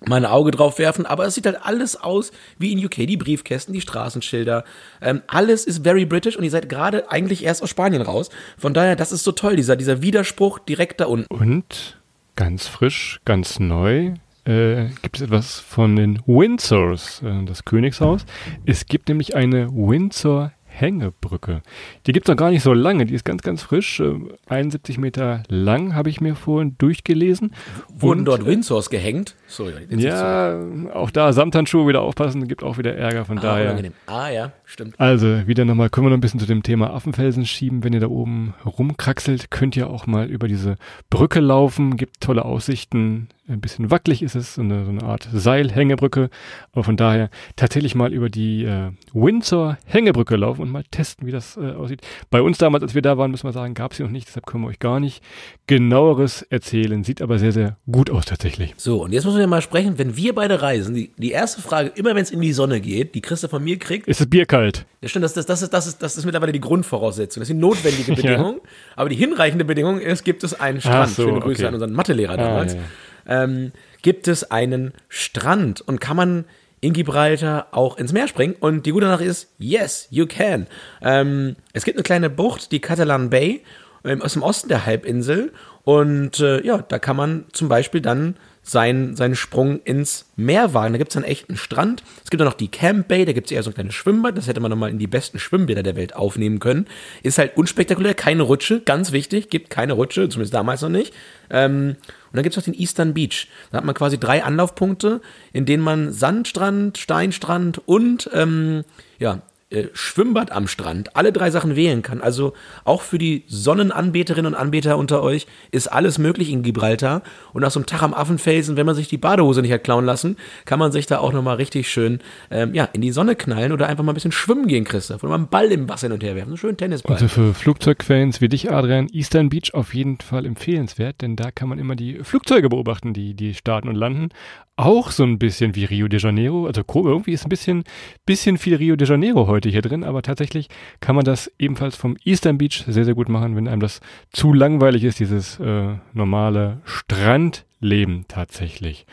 mal 0.06 0.16
ein 0.16 0.26
Auge 0.26 0.50
drauf 0.50 0.78
werfen, 0.78 1.06
aber 1.06 1.24
es 1.24 1.34
sieht 1.34 1.46
halt 1.46 1.58
alles 1.62 1.96
aus 1.96 2.32
wie 2.58 2.72
in 2.72 2.84
UK, 2.84 3.06
die 3.06 3.16
Briefkästen, 3.16 3.72
die 3.72 3.80
Straßenschilder, 3.80 4.64
ähm, 5.00 5.22
alles 5.28 5.64
ist 5.64 5.84
very 5.84 6.04
British 6.04 6.36
und 6.36 6.44
ihr 6.44 6.50
seid 6.50 6.68
gerade 6.68 7.10
eigentlich 7.10 7.44
erst 7.44 7.62
aus 7.62 7.70
Spanien 7.70 8.02
raus. 8.02 8.28
Von 8.58 8.74
daher, 8.74 8.96
das 8.96 9.12
ist 9.12 9.24
so 9.24 9.32
toll, 9.32 9.56
dieser, 9.56 9.76
dieser 9.76 10.02
Widerspruch 10.02 10.58
direkt 10.58 11.00
da 11.00 11.06
unten. 11.06 11.32
Und 11.32 11.98
ganz 12.36 12.66
frisch, 12.66 13.20
ganz 13.24 13.60
neu, 13.60 14.14
äh, 14.44 14.88
gibt 15.00 15.16
es 15.16 15.22
etwas 15.22 15.60
von 15.60 15.96
den 15.96 16.20
Windsors, 16.26 17.22
äh, 17.22 17.44
das 17.46 17.64
Königshaus. 17.64 18.26
Es 18.66 18.84
gibt 18.86 19.08
nämlich 19.08 19.36
eine 19.36 19.70
Windsor 19.72 20.52
Hängebrücke. 20.74 21.62
Die 22.06 22.12
gibt 22.12 22.26
es 22.26 22.32
noch 22.32 22.36
gar 22.36 22.50
nicht 22.50 22.62
so 22.62 22.72
lange, 22.72 23.06
die 23.06 23.14
ist 23.14 23.24
ganz, 23.24 23.42
ganz 23.42 23.62
frisch. 23.62 24.02
71 24.48 24.96
äh, 24.96 25.00
Meter 25.00 25.42
lang, 25.48 25.94
habe 25.94 26.10
ich 26.10 26.20
mir 26.20 26.34
vorhin 26.34 26.76
durchgelesen. 26.78 27.54
Wurden 27.94 28.20
Und, 28.20 28.24
dort 28.26 28.42
äh, 28.42 28.46
Windsors 28.46 28.90
gehängt? 28.90 29.36
Sorry, 29.46 29.72
ja, 29.90 30.58
auch 30.92 31.10
da 31.10 31.32
Samthandschuhe 31.32 31.86
wieder 31.86 32.02
aufpassen, 32.02 32.46
gibt 32.48 32.64
auch 32.64 32.76
wieder 32.78 32.94
Ärger, 32.96 33.24
von 33.24 33.38
ah, 33.38 33.42
daher. 33.42 33.64
Unangenehm. 33.66 33.92
Ah 34.06 34.28
ja, 34.30 34.52
stimmt. 34.64 34.98
Also, 34.98 35.46
wieder 35.46 35.64
nochmal, 35.64 35.90
können 35.90 36.06
wir 36.06 36.10
noch 36.10 36.18
ein 36.18 36.20
bisschen 36.20 36.40
zu 36.40 36.46
dem 36.46 36.62
Thema 36.62 36.92
Affenfelsen 36.92 37.46
schieben. 37.46 37.84
Wenn 37.84 37.92
ihr 37.92 38.00
da 38.00 38.08
oben 38.08 38.54
rumkraxelt, 38.64 39.50
könnt 39.50 39.76
ihr 39.76 39.88
auch 39.88 40.06
mal 40.06 40.26
über 40.28 40.48
diese 40.48 40.76
Brücke 41.08 41.40
laufen, 41.40 41.96
gibt 41.96 42.20
tolle 42.20 42.44
Aussichten 42.44 43.28
ein 43.46 43.60
bisschen 43.60 43.90
wackelig 43.90 44.22
ist 44.22 44.34
es, 44.34 44.54
so 44.54 44.62
eine, 44.62 44.84
so 44.84 44.90
eine 44.90 45.02
Art 45.02 45.28
Seilhängebrücke. 45.30 46.30
Aber 46.72 46.84
von 46.84 46.96
daher 46.96 47.28
tatsächlich 47.56 47.94
mal 47.94 48.12
über 48.12 48.30
die 48.30 48.64
äh, 48.64 48.90
Windsor-Hängebrücke 49.12 50.36
laufen 50.36 50.62
und 50.62 50.70
mal 50.70 50.84
testen, 50.90 51.26
wie 51.26 51.30
das 51.30 51.58
äh, 51.58 51.72
aussieht. 51.72 52.00
Bei 52.30 52.40
uns 52.40 52.56
damals, 52.56 52.82
als 52.82 52.94
wir 52.94 53.02
da 53.02 53.18
waren, 53.18 53.30
müssen 53.30 53.46
wir 53.46 53.52
sagen, 53.52 53.74
gab 53.74 53.92
es 53.92 53.98
sie 53.98 54.02
noch 54.02 54.10
nicht, 54.10 54.28
deshalb 54.28 54.46
können 54.46 54.64
wir 54.64 54.68
euch 54.68 54.78
gar 54.78 54.98
nicht 54.98 55.22
genaueres 55.66 56.42
erzählen. 56.42 57.04
Sieht 57.04 57.20
aber 57.20 57.38
sehr, 57.38 57.52
sehr 57.52 57.76
gut 57.90 58.08
aus 58.08 58.24
tatsächlich. 58.24 58.74
So, 58.78 59.02
und 59.02 59.12
jetzt 59.12 59.26
müssen 59.26 59.38
wir 59.38 59.46
mal 59.46 59.62
sprechen, 59.62 59.98
wenn 59.98 60.16
wir 60.16 60.34
beide 60.34 60.62
reisen, 60.62 60.94
die, 60.94 61.10
die 61.18 61.32
erste 61.32 61.60
Frage, 61.60 61.92
immer 61.96 62.14
wenn 62.14 62.22
es 62.22 62.30
in 62.30 62.40
die 62.40 62.52
Sonne 62.54 62.80
geht, 62.80 63.14
die 63.14 63.20
Christa 63.20 63.48
von 63.48 63.62
mir 63.62 63.78
kriegt. 63.78 64.08
Ist 64.08 64.20
das 64.20 64.26
Bier 64.28 64.46
kalt? 64.46 64.86
Ja, 65.02 65.08
stimmt, 65.08 65.24
das, 65.24 65.34
das, 65.34 65.44
das, 65.44 65.60
ist, 65.60 65.74
das, 65.74 65.86
ist, 65.86 66.02
das 66.02 66.16
ist 66.16 66.24
mittlerweile 66.24 66.52
die 66.52 66.60
Grundvoraussetzung. 66.60 67.42
Das 67.42 67.50
ist 67.50 67.54
die 67.54 67.60
notwendige 67.60 68.14
Bedingung. 68.14 68.54
ja. 68.64 68.70
Aber 68.96 69.10
die 69.10 69.16
hinreichende 69.16 69.66
Bedingung 69.66 70.00
ist, 70.00 70.24
gibt 70.24 70.44
es 70.44 70.58
einen 70.58 70.80
Strand. 70.80 71.10
So, 71.10 71.24
Schöne 71.24 71.40
Grüße 71.40 71.60
okay. 71.60 71.68
an 71.68 71.74
unseren 71.74 71.92
Mathelehrer 71.92 72.38
damals. 72.38 72.72
Ah, 72.72 72.78
ja 72.78 72.82
ähm, 73.28 73.72
gibt 74.02 74.28
es 74.28 74.50
einen 74.50 74.92
Strand 75.08 75.80
und 75.80 76.00
kann 76.00 76.16
man 76.16 76.44
in 76.80 76.92
Gibraltar 76.92 77.68
auch 77.70 77.96
ins 77.96 78.12
Meer 78.12 78.28
springen. 78.28 78.56
Und 78.60 78.84
die 78.84 78.90
gute 78.90 79.06
Nachricht 79.06 79.30
ist, 79.30 79.48
yes, 79.58 80.06
you 80.10 80.26
can. 80.26 80.66
Ähm, 81.00 81.56
es 81.72 81.84
gibt 81.84 81.96
eine 81.96 82.02
kleine 82.02 82.28
Bucht, 82.28 82.72
die 82.72 82.80
Catalan 82.80 83.30
Bay, 83.30 83.62
ähm, 84.04 84.20
aus 84.20 84.34
dem 84.34 84.42
Osten 84.42 84.68
der 84.68 84.84
Halbinsel. 84.84 85.52
Und 85.84 86.40
äh, 86.40 86.64
ja, 86.64 86.78
da 86.78 86.98
kann 86.98 87.16
man 87.16 87.46
zum 87.52 87.68
Beispiel 87.68 88.02
dann 88.02 88.36
sein, 88.64 89.14
seinen 89.14 89.36
Sprung 89.36 89.80
ins 89.84 90.26
Meer 90.36 90.74
wagen. 90.74 90.94
Da 90.94 90.98
gibt 90.98 91.10
es 91.10 91.16
einen 91.16 91.26
echten 91.26 91.56
Strand. 91.56 92.02
Es 92.24 92.30
gibt 92.30 92.42
auch 92.42 92.46
noch 92.46 92.54
die 92.54 92.68
Camp 92.68 93.06
Bay, 93.06 93.24
da 93.24 93.32
gibt 93.32 93.48
es 93.48 93.52
eher 93.52 93.62
so 93.62 93.70
ein 93.70 93.74
kleines 93.74 93.94
Schwimmbad. 93.94 94.36
Das 94.36 94.48
hätte 94.48 94.60
man 94.60 94.70
nochmal 94.70 94.90
in 94.90 94.98
die 94.98 95.06
besten 95.06 95.38
Schwimmbäder 95.38 95.82
der 95.82 95.96
Welt 95.96 96.16
aufnehmen 96.16 96.58
können. 96.58 96.86
Ist 97.22 97.38
halt 97.38 97.56
unspektakulär, 97.56 98.14
keine 98.14 98.42
Rutsche, 98.42 98.80
ganz 98.80 99.12
wichtig, 99.12 99.50
gibt 99.50 99.70
keine 99.70 99.92
Rutsche, 99.92 100.28
zumindest 100.28 100.54
damals 100.54 100.80
noch 100.80 100.88
nicht. 100.88 101.12
Ähm, 101.50 101.96
und 101.98 102.36
dann 102.36 102.42
gibt 102.42 102.54
es 102.54 102.56
noch 102.56 102.64
den 102.64 102.80
Eastern 102.80 103.14
Beach. 103.14 103.48
Da 103.70 103.78
hat 103.78 103.84
man 103.84 103.94
quasi 103.94 104.18
drei 104.18 104.42
Anlaufpunkte, 104.42 105.20
in 105.52 105.66
denen 105.66 105.82
man 105.82 106.12
Sandstrand, 106.12 106.98
Steinstrand 106.98 107.86
und 107.86 108.30
ähm, 108.32 108.84
ja, 109.18 109.42
äh, 109.70 109.88
Schwimmbad 109.92 110.52
am 110.52 110.68
Strand 110.68 111.16
alle 111.16 111.32
drei 111.32 111.50
Sachen 111.50 111.76
wählen 111.76 112.02
kann. 112.02 112.20
Also 112.20 112.52
auch 112.84 113.02
für 113.02 113.18
die 113.18 113.44
Sonnenanbeterinnen 113.46 114.54
und 114.54 114.58
Anbeter 114.58 114.98
unter 114.98 115.22
euch 115.22 115.46
ist 115.70 115.88
alles 115.88 116.18
möglich 116.18 116.50
in 116.50 116.62
Gibraltar. 116.62 117.22
Und 117.52 117.62
nach 117.62 117.70
so 117.70 117.80
einem 117.80 117.86
Tag 117.86 118.02
am 118.02 118.14
Affenfelsen, 118.14 118.76
wenn 118.76 118.86
man 118.86 118.94
sich 118.94 119.08
die 119.08 119.18
Badehose 119.18 119.62
nicht 119.62 119.72
hat 119.72 119.84
klauen 119.84 120.04
lassen, 120.04 120.36
kann 120.64 120.78
man 120.78 120.92
sich 120.92 121.06
da 121.06 121.18
auch 121.18 121.32
nochmal 121.32 121.56
richtig 121.56 121.88
schön 121.88 122.20
ähm, 122.50 122.74
ja, 122.74 122.84
in 122.92 123.00
die 123.00 123.10
Sonne 123.10 123.36
knallen 123.36 123.72
oder 123.72 123.88
einfach 123.88 124.04
mal 124.04 124.12
ein 124.12 124.14
bisschen 124.14 124.32
schwimmen 124.32 124.66
gehen, 124.68 124.84
Christoph. 124.84 125.22
Oder 125.22 125.30
mal 125.30 125.36
einen 125.36 125.48
Ball 125.48 125.72
im 125.72 125.88
Wasser 125.88 126.06
hin 126.06 126.12
und 126.12 126.22
her 126.22 126.36
werfen. 126.36 126.50
So 126.50 126.56
schön 126.56 126.76
Tennisball. 126.76 127.14
Also 127.14 127.28
für 127.28 127.54
Flugzeugfans 127.54 128.40
wie 128.40 128.48
dich, 128.48 128.70
Adrian, 128.70 129.08
Eastern 129.12 129.48
Beach 129.48 129.74
auf 129.74 129.94
jeden 129.94 130.18
Fall 130.18 130.46
empfehlenswert, 130.46 131.22
denn 131.22 131.36
da 131.36 131.50
kann 131.50 131.68
man 131.68 131.78
immer 131.78 131.96
die 131.96 132.20
Flugzeuge 132.22 132.68
beobachten, 132.68 133.12
die, 133.12 133.34
die 133.34 133.54
starten 133.54 133.88
und 133.88 133.96
landen 133.96 134.30
auch 134.76 135.10
so 135.10 135.22
ein 135.22 135.38
bisschen 135.38 135.74
wie 135.74 135.84
Rio 135.84 136.08
de 136.08 136.18
Janeiro. 136.18 136.66
Also 136.66 136.82
irgendwie 136.86 137.32
ist 137.32 137.46
ein 137.46 137.48
bisschen, 137.48 137.84
bisschen 138.26 138.58
viel 138.58 138.76
Rio 138.76 138.96
de 138.96 139.06
Janeiro 139.06 139.46
heute 139.46 139.68
hier 139.68 139.82
drin, 139.82 140.04
aber 140.04 140.22
tatsächlich 140.22 140.68
kann 141.00 141.16
man 141.16 141.24
das 141.24 141.50
ebenfalls 141.58 141.96
vom 141.96 142.16
Eastern 142.24 142.58
Beach 142.58 142.84
sehr, 142.86 143.04
sehr 143.04 143.14
gut 143.14 143.28
machen, 143.28 143.56
wenn 143.56 143.68
einem 143.68 143.80
das 143.80 144.00
zu 144.30 144.52
langweilig 144.52 145.04
ist, 145.04 145.20
dieses 145.20 145.60
äh, 145.60 145.94
normale 146.12 146.80
Strandleben 146.84 148.24
tatsächlich. 148.28 149.06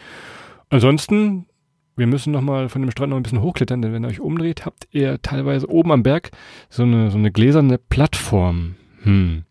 Ansonsten 0.69 1.45
wir 1.97 2.07
müssen 2.07 2.31
nochmal 2.31 2.69
von 2.69 2.81
dem 2.81 2.89
Strand 2.89 3.11
noch 3.11 3.17
ein 3.17 3.23
bisschen 3.23 3.41
hochklettern, 3.41 3.81
denn 3.81 3.93
wenn 3.93 4.03
ihr 4.03 4.09
euch 4.09 4.19
umdreht, 4.19 4.65
habt 4.65 4.87
ihr 4.91 5.21
teilweise 5.21 5.69
oben 5.69 5.91
am 5.91 6.03
Berg 6.03 6.31
so 6.69 6.83
eine, 6.83 7.11
so 7.11 7.17
eine 7.17 7.31
gläserne 7.31 7.77
Plattform. 7.77 8.75
Hm. 9.03 9.43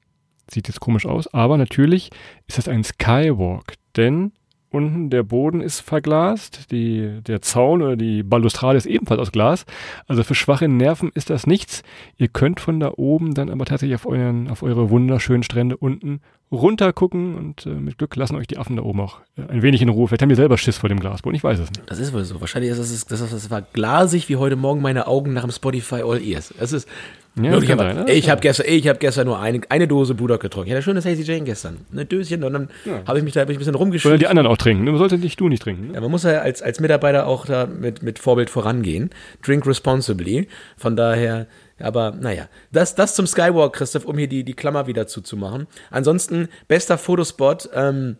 Sieht 0.51 0.66
jetzt 0.66 0.81
komisch 0.81 1.07
aus, 1.07 1.33
aber 1.33 1.59
natürlich 1.59 2.11
ist 2.49 2.59
das 2.59 2.66
ein 2.66 2.83
Skywalk, 2.83 3.75
denn 3.96 4.33
unten 4.70 5.11
der 5.11 5.22
Boden 5.22 5.61
ist 5.61 5.80
verglast, 5.80 6.70
die, 6.70 7.20
der 7.26 7.42
Zaun 7.42 7.83
oder 7.83 7.96
die 7.96 8.22
Balustrade 8.22 8.78
ist 8.78 8.87
ebenfalls 8.87 9.20
aus 9.20 9.33
Glas. 9.33 9.66
Also 10.06 10.22
für 10.22 10.35
schwache 10.35 10.68
Nerven 10.68 11.11
ist 11.14 11.30
das 11.30 11.46
nichts. 11.46 11.83
Ihr 12.16 12.28
könnt 12.28 12.61
von 12.61 12.80
da 12.80 12.92
oben 12.96 13.35
dann 13.35 13.50
aber 13.50 13.64
tatsächlich 13.64 13.96
auf, 13.96 14.06
euren, 14.06 14.48
auf 14.48 14.62
eure 14.62 14.90
wunderschönen 14.90 15.42
Strände 15.42 15.76
unten 15.76 16.20
runter 16.52 16.92
gucken 16.92 17.37
und 17.37 17.66
äh, 17.66 17.70
mit 17.70 17.98
Glück 17.98 18.16
lassen 18.16 18.35
euch 18.35 18.48
die 18.48 18.59
Affen 18.59 18.76
da 18.76 18.83
oben 18.83 19.00
auch 19.00 19.20
äh, 19.37 19.42
ein 19.52 19.62
wenig 19.62 19.83
in 19.83 19.88
Ruhe. 19.88 20.09
Vielleicht 20.09 20.22
haben 20.22 20.28
die 20.30 20.35
selber 20.35 20.59
Schiss 20.59 20.78
vor 20.78 20.88
dem 20.88 20.98
Glasboden, 20.98 21.37
ich 21.37 21.44
weiß 21.44 21.61
es 21.61 21.70
nicht. 21.70 21.83
Das 21.87 22.00
ist 22.00 22.12
wohl 22.12 22.24
so. 22.24 22.40
Wahrscheinlich 22.40 22.72
ist 22.72 22.78
es, 22.78 23.06
das, 23.06 23.20
das, 23.20 23.30
das 23.30 23.50
war 23.50 23.62
glasig 23.62 24.28
wie 24.28 24.37
heute 24.37 24.56
Morgen 24.56 24.83
meine 24.83 25.06
Augen 25.06 25.33
nach 25.33 25.42
dem 25.42 25.52
Spotify 25.52 26.02
All 26.02 26.20
Ears. 26.20 26.52
Es 26.59 26.72
ist 26.72 26.88
ja, 27.37 27.53
wirklich, 27.53 27.73
aber, 27.73 27.95
sein, 27.95 28.09
ich 28.09 28.29
habe 28.29 28.40
gestern, 28.40 28.66
ich 28.69 28.90
gestern 28.99 29.27
nur 29.27 29.38
eine, 29.38 29.61
eine 29.69 29.87
Dose 29.87 30.14
Budok 30.14 30.40
getrunken. 30.40 30.69
Ich 30.69 30.75
hatte 30.75 30.83
schönes 30.83 31.05
Hazy 31.05 31.23
Jane 31.23 31.45
gestern. 31.45 31.79
Ein 31.95 32.09
Döschen 32.09 32.43
und 32.43 32.53
dann 32.53 32.69
ja. 32.85 33.03
habe 33.07 33.19
ich 33.19 33.25
mich 33.25 33.35
da 33.35 33.40
hab 33.40 33.51
ich 33.51 33.57
ein 33.57 33.59
bisschen 33.59 33.77
rumgeschüttet. 33.77 34.11
Sollen 34.11 34.19
die 34.19 34.27
anderen 34.27 34.49
auch 34.49 34.57
trinken? 34.57 34.85
Man 34.85 34.99
sollte 34.99 35.16
nicht 35.16 35.38
du 35.38 35.49
nicht 35.49 35.62
trinken. 35.62 35.88
Ne? 35.88 35.95
Ja, 35.95 36.01
man 36.01 36.11
muss 36.11 36.25
ja 36.25 36.40
als, 36.40 36.61
als 36.61 36.81
Mitarbeiter 36.81 37.27
auch 37.27 37.47
da 37.47 37.66
mit, 37.66 38.03
mit 38.03 38.19
Vorbild 38.19 38.51
vorangehen. 38.51 39.11
Drink 39.43 39.64
responsibly. 39.66 40.49
Von 40.77 40.97
daher, 40.97 41.47
aber 41.79 42.11
naja, 42.11 42.49
das, 42.73 42.97
das 42.97 43.14
zum 43.14 43.27
Skywalk, 43.27 43.75
Christoph, 43.75 44.07
um 44.07 44.19
hier 44.19 44.29
die, 44.29 44.43
die 44.43 44.55
Klammer 44.55 44.88
wieder 44.88 45.07
zuzumachen. 45.07 45.69
Ansonsten, 45.90 46.49
bester 46.66 46.99
Fotospot. 46.99 47.71
Ähm, 47.75 48.16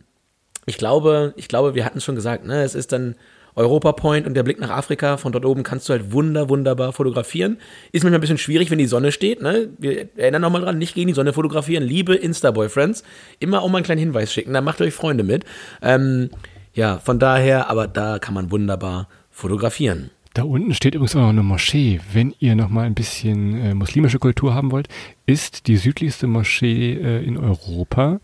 ich 0.67 0.79
glaube, 0.79 1.35
ich 1.37 1.49
glaube, 1.49 1.75
wir 1.75 1.85
hatten 1.85 1.99
es 1.99 2.05
schon 2.05 2.15
gesagt, 2.15 2.45
ne? 2.47 2.63
Es 2.63 2.77
ist 2.77 2.93
dann 2.93 3.17
Europa 3.55 3.93
Point 3.93 4.27
und 4.27 4.35
der 4.35 4.43
Blick 4.43 4.61
nach 4.61 4.71
Afrika. 4.71 5.17
Von 5.17 5.33
dort 5.33 5.45
oben 5.45 5.63
kannst 5.63 5.89
du 5.89 5.93
halt 5.93 6.13
wunder, 6.13 6.49
wunderbar 6.49 6.93
fotografieren. 6.93 7.59
Ist 7.93 8.03
manchmal 8.03 8.19
ein 8.19 8.21
bisschen 8.21 8.39
schwierig, 8.39 8.71
wenn 8.71 8.79
die 8.79 8.87
Sonne 8.87 9.13
steht. 9.13 9.43
Ne? 9.43 9.69
Wir 9.79 10.09
erinnern 10.17 10.43
nochmal 10.43 10.63
dran, 10.63 10.79
nicht 10.79 10.95
gegen 10.95 11.09
die 11.09 11.15
Sonne 11.15 11.33
fotografieren. 11.33 11.83
Liebe 11.83 12.15
Insta-Boyfriends, 12.15 13.03
immer 13.39 13.63
auch 13.63 13.69
mal 13.69 13.79
einen 13.79 13.85
kleinen 13.85 14.01
Hinweis 14.01 14.33
schicken. 14.33 14.53
Da 14.53 14.61
macht 14.61 14.81
euch 14.81 14.95
Freunde 14.95 15.25
mit. 15.25 15.45
Ähm, 15.83 16.31
ja, 16.73 16.99
von 16.99 17.19
daher, 17.19 17.69
aber 17.69 17.87
da 17.87 18.19
kann 18.19 18.35
man 18.35 18.51
wunderbar 18.51 19.09
fotografieren. 19.31 20.11
Da 20.35 20.45
unten 20.45 20.75
steht 20.75 20.95
übrigens 20.95 21.17
auch 21.17 21.23
noch 21.23 21.29
eine 21.31 21.43
Moschee. 21.43 22.01
Wenn 22.13 22.35
ihr 22.39 22.55
noch 22.55 22.69
mal 22.69 22.87
ein 22.87 22.95
bisschen 22.95 23.61
äh, 23.61 23.75
muslimische 23.75 24.21
Kultur 24.21 24.55
haben 24.55 24.71
wollt, 24.71 24.89
ist 25.27 25.67
die 25.67 25.77
südlichste 25.77 26.29
Moschee 26.29 26.93
äh, 26.93 27.25
in 27.25 27.37
Europa. 27.37 28.21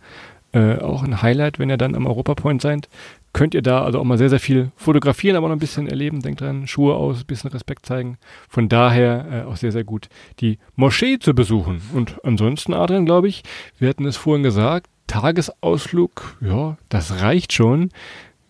Äh, 0.53 0.77
auch 0.79 1.03
ein 1.03 1.21
Highlight, 1.21 1.59
wenn 1.59 1.69
ihr 1.69 1.77
dann 1.77 1.97
am 1.97 2.07
Europa 2.07 2.35
Point 2.37 2.63
seid 2.63 2.89
könnt 3.37 3.55
ihr 3.55 3.61
da 3.61 3.83
also 3.83 4.01
auch 4.01 4.05
mal 4.05 4.17
sehr, 4.17 4.31
sehr 4.31 4.41
viel 4.41 4.73
fotografieren, 4.77 5.37
aber 5.37 5.49
noch 5.49 5.57
ein 5.57 5.59
bisschen 5.59 5.87
erleben. 5.87 6.23
Denkt 6.23 6.41
dran, 6.41 6.67
Schuhe 6.67 6.95
aus, 6.95 7.21
ein 7.21 7.27
bisschen 7.27 7.51
Respekt 7.51 7.85
zeigen. 7.85 8.17
Von 8.49 8.71
daher 8.71 9.27
äh, 9.31 9.43
auch 9.43 9.57
sehr, 9.57 9.73
sehr 9.73 9.85
gut, 9.85 10.09
die 10.41 10.59
Moschee 10.75 11.19
zu 11.19 11.35
besuchen. 11.35 11.83
Und 11.93 12.25
ansonsten, 12.25 12.73
Adrian, 12.73 13.05
glaube 13.05 13.29
ich, 13.29 13.43
wir 13.79 13.91
hatten 13.91 14.07
es 14.07 14.17
vorhin 14.17 14.43
gesagt, 14.43 14.87
Tagesausflug, 15.07 16.39
ja, 16.41 16.79
das 16.89 17.21
reicht 17.21 17.53
schon. 17.53 17.91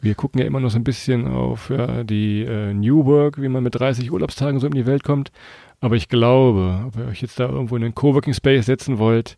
Wir 0.01 0.15
gucken 0.15 0.41
ja 0.41 0.47
immer 0.47 0.61
noch 0.61 0.71
so 0.71 0.79
ein 0.79 0.85
bisschen 0.85 1.27
auf 1.27 1.69
ja, 1.69 2.05
die 2.05 2.45
äh, 2.45 2.73
New 2.73 3.07
Work, 3.07 3.43
wie 3.43 3.49
man 3.49 3.65
mit 3.65 3.75
30 3.75 4.13
Urlaubstagen 4.13 4.61
so 4.61 4.69
in 4.69 4.75
die 4.75 4.87
Welt 4.87 5.03
kommt. 5.03 5.33
Aber 5.81 5.97
ich 5.97 6.09
glaube, 6.09 6.85
ob 6.87 6.97
ihr 6.97 7.07
euch 7.07 7.23
jetzt 7.23 7.41
da 7.41 7.49
irgendwo 7.49 7.75
in 7.75 7.83
einen 7.83 7.97
Coworking 7.97 8.35
Space 8.35 8.67
setzen 8.67 8.99
wollt, 8.99 9.37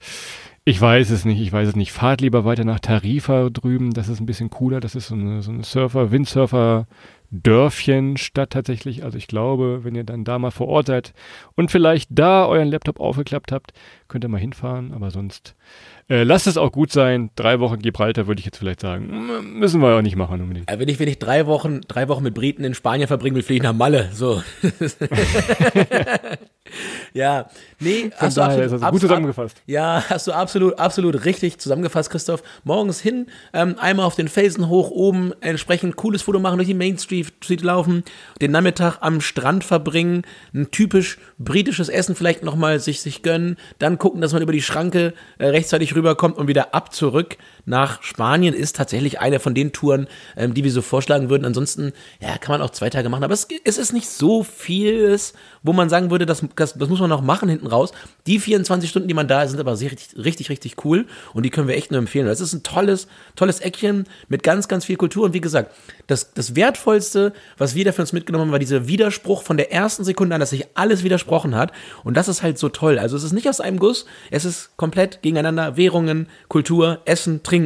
ich 0.69 0.79
weiß 0.79 1.09
es 1.09 1.25
nicht, 1.25 1.41
ich 1.41 1.51
weiß 1.51 1.69
es 1.69 1.77
nicht. 1.77 1.93
Fahrt 1.93 2.21
lieber 2.21 2.45
weiter 2.45 2.65
nach 2.65 2.79
Tarifa 2.79 3.49
drüben, 3.49 3.95
das 3.95 4.09
ist 4.09 4.21
ein 4.21 4.27
bisschen 4.27 4.51
cooler. 4.51 4.81
Das 4.81 4.95
ist 4.95 5.09
so 5.09 5.15
eine, 5.15 5.41
so 5.41 5.51
eine 5.51 5.65
Surfer, 5.65 6.11
Windsurfer, 6.11 6.87
Dörfchen 7.31 8.19
Stadt 8.19 8.51
tatsächlich. 8.51 9.03
Also 9.03 9.17
ich 9.17 9.29
glaube, 9.29 9.81
wenn 9.85 9.95
ihr 9.95 10.05
dann 10.05 10.25
da 10.25 10.39
mal 10.39 10.51
vor 10.51 10.69
Ort 10.69 10.89
seid 10.89 11.15
und 11.57 11.71
vielleicht 11.71 12.11
da 12.11 12.45
euren 12.45 12.69
Laptop 12.69 13.01
aufgeklappt 13.01 13.51
habt, 13.51 13.73
könnt 14.09 14.25
ihr 14.25 14.29
mal 14.29 14.41
hinfahren. 14.41 14.93
Aber 14.93 15.11
sonst 15.11 15.55
äh, 16.11 16.23
lasst 16.23 16.47
es 16.47 16.59
auch 16.59 16.71
gut 16.71 16.93
sein. 16.93 17.31
Drei 17.35 17.61
Wochen 17.61 17.79
Gibraltar 17.79 18.27
würde 18.27 18.41
ich 18.41 18.45
jetzt 18.45 18.59
vielleicht 18.59 18.81
sagen. 18.81 19.59
Müssen 19.59 19.81
wir 19.81 19.97
auch 19.97 20.03
nicht 20.03 20.17
machen 20.17 20.43
unbedingt. 20.43 20.71
Wenn 20.71 20.89
ich, 20.89 21.01
wenn 21.01 21.09
ich 21.09 21.19
drei 21.19 21.47
Wochen, 21.47 21.81
drei 21.89 22.09
Wochen 22.09 22.25
mit 22.25 22.35
Briten 22.35 22.63
in 22.63 22.75
Spanien 22.75 23.09
verbringen 23.09 23.37
will, 23.37 23.43
fliege 23.43 23.59
ich 23.59 23.63
nach 23.63 23.73
Malle. 23.73 24.11
So. 24.13 24.43
ja, 27.13 27.49
nee, 27.81 28.11
Von 28.11 28.13
hast 28.19 28.37
du 28.37 28.43
absolut, 28.43 28.73
das 28.73 28.91
gut 28.91 29.01
zusammengefasst. 29.01 29.63
Ja, 29.67 30.05
hast 30.09 30.27
du 30.27 30.33
absolut, 30.33 30.79
absolut 30.79 31.25
richtig 31.25 31.59
zusammengefasst, 31.59 32.11
Christoph. 32.11 32.43
Morgens 32.65 33.01
hin, 33.01 33.27
ähm, 33.53 33.77
einmal 33.79 34.07
auf 34.07 34.15
den 34.15 34.29
Felsen 34.29 34.69
hoch 34.69 34.91
oben, 34.91 35.33
entsprechend 35.41 35.97
cooles 35.97 36.23
Foto 36.23 36.39
machen, 36.39 36.59
durch 36.59 36.69
die 36.69 36.75
Main 36.75 36.99
Street, 36.99 37.33
Street 37.43 37.63
laufen, 37.63 38.05
den 38.41 38.51
Nachmittag 38.51 38.99
am 39.01 39.21
Strand 39.21 39.65
verbringen, 39.65 40.23
ein 40.55 40.71
typisch 40.71 41.19
britisches 41.39 41.89
Essen 41.89 42.15
vielleicht 42.15 42.43
nochmal 42.43 42.81
sich, 42.81 43.01
sich 43.01 43.23
gönnen, 43.23 43.57
dann 43.79 43.99
gucken, 43.99 44.21
dass 44.21 44.33
man 44.33 44.43
über 44.43 44.53
die 44.53 44.63
Schranke 44.63 45.15
äh, 45.39 45.47
rechtzeitig 45.47 45.95
rüberkommt 45.95 46.37
und 46.37 46.49
wieder 46.49 46.75
ab 46.75 46.95
zurück 46.95 47.37
nach 47.69 48.03
Spanien 48.03 48.55
ist 48.55 48.77
tatsächlich 48.77 49.21
eine 49.21 49.41
von 49.41 49.55
den 49.55 49.73
Touren, 49.73 50.09
ähm, 50.37 50.55
die 50.55 50.65
wir 50.65 50.73
so 50.73 50.83
vorschlagen 50.83 51.29
würden. 51.29 51.45
Ansonsten, 51.45 51.93
ja, 52.21 52.39
kann 52.39 52.55
man 52.55 52.63
auch 52.63 52.71
zwei 52.71 52.91
Tage 52.91 53.09
machen, 53.09 53.25
aber 53.25 53.35
es, 53.35 53.47
es 53.65 53.79
ist 53.79 53.93
nicht 53.93 54.09
so 54.09 54.43
vieles, 54.43 55.35
wo 55.63 55.73
man 55.73 55.91
sagen 55.91 56.11
würde, 56.11 56.25
das, 56.25 56.43
das, 56.57 56.75
das 56.75 56.89
muss 56.89 57.01
man 57.01 57.11
noch 57.11 57.23
machen 57.23 57.49
hinten 57.49 57.67
raus. 57.67 57.93
Die 58.27 58.39
24 58.39 58.89
Stunden, 58.89 59.09
die 59.09 59.15
man 59.15 59.29
da 59.29 59.43
ist, 59.43 59.51
sind 59.51 59.61
aber 59.61 59.79
richtig, 59.79 60.09
richtig, 60.17 60.49
richtig 60.49 60.85
cool 60.85 61.07
und 61.35 61.45
die 61.45 61.51
können 61.51 61.69
wir 61.69 61.77
echt 61.77 61.91
nur 61.91 61.99
empfehlen. 61.99 62.27
Das 62.27 62.41
ist 62.41 62.55
ein 62.55 62.63
tolles, 62.63 63.07
tolles 63.37 63.61
Eckchen 63.61 64.05
mit 64.29 64.43
ganz, 64.43 64.69
ganz 64.69 64.87
viel 64.87 64.97
Kultur 64.97 65.25
und 65.25 65.35
wie 65.35 65.41
gesagt, 65.41 65.75
das, 66.07 66.33
das 66.33 66.57
Wertvollste, 66.57 67.35
was 67.59 67.75
wir 67.75 67.85
dafür 67.85 68.03
uns 68.03 68.15
mitgenommen 68.15 68.47
haben, 68.47 68.53
war 68.53 68.59
dieser 68.59 68.89
Widerspruch 68.89 69.43
von 69.43 69.59
der 69.59 69.73
ersten 69.73 70.05
Sekunde 70.05 70.35
an, 70.35 70.41
dass 70.41 70.51
sich 70.51 70.67
alles 70.75 71.05
widersprochen 71.05 71.55
hat 71.55 71.73
und 72.03 72.17
das 72.17 72.29
ist 72.29 72.43
halt 72.43 72.59
so 72.59 72.71
toll. 72.71 72.99
Also 72.99 73.17
es 73.17 73.25
ist 73.25 73.33
nicht 73.33 73.49
aus 73.49 73.61
einem 73.61 73.79
Guss, 73.79 74.07
es 74.31 74.47
ist 74.47 74.77
komplett 74.77 75.21
gegeneinander, 75.21 75.77
Währungen, 75.77 76.29
Kultur, 76.49 77.03
Essen, 77.05 77.43
Trinken, 77.43 77.58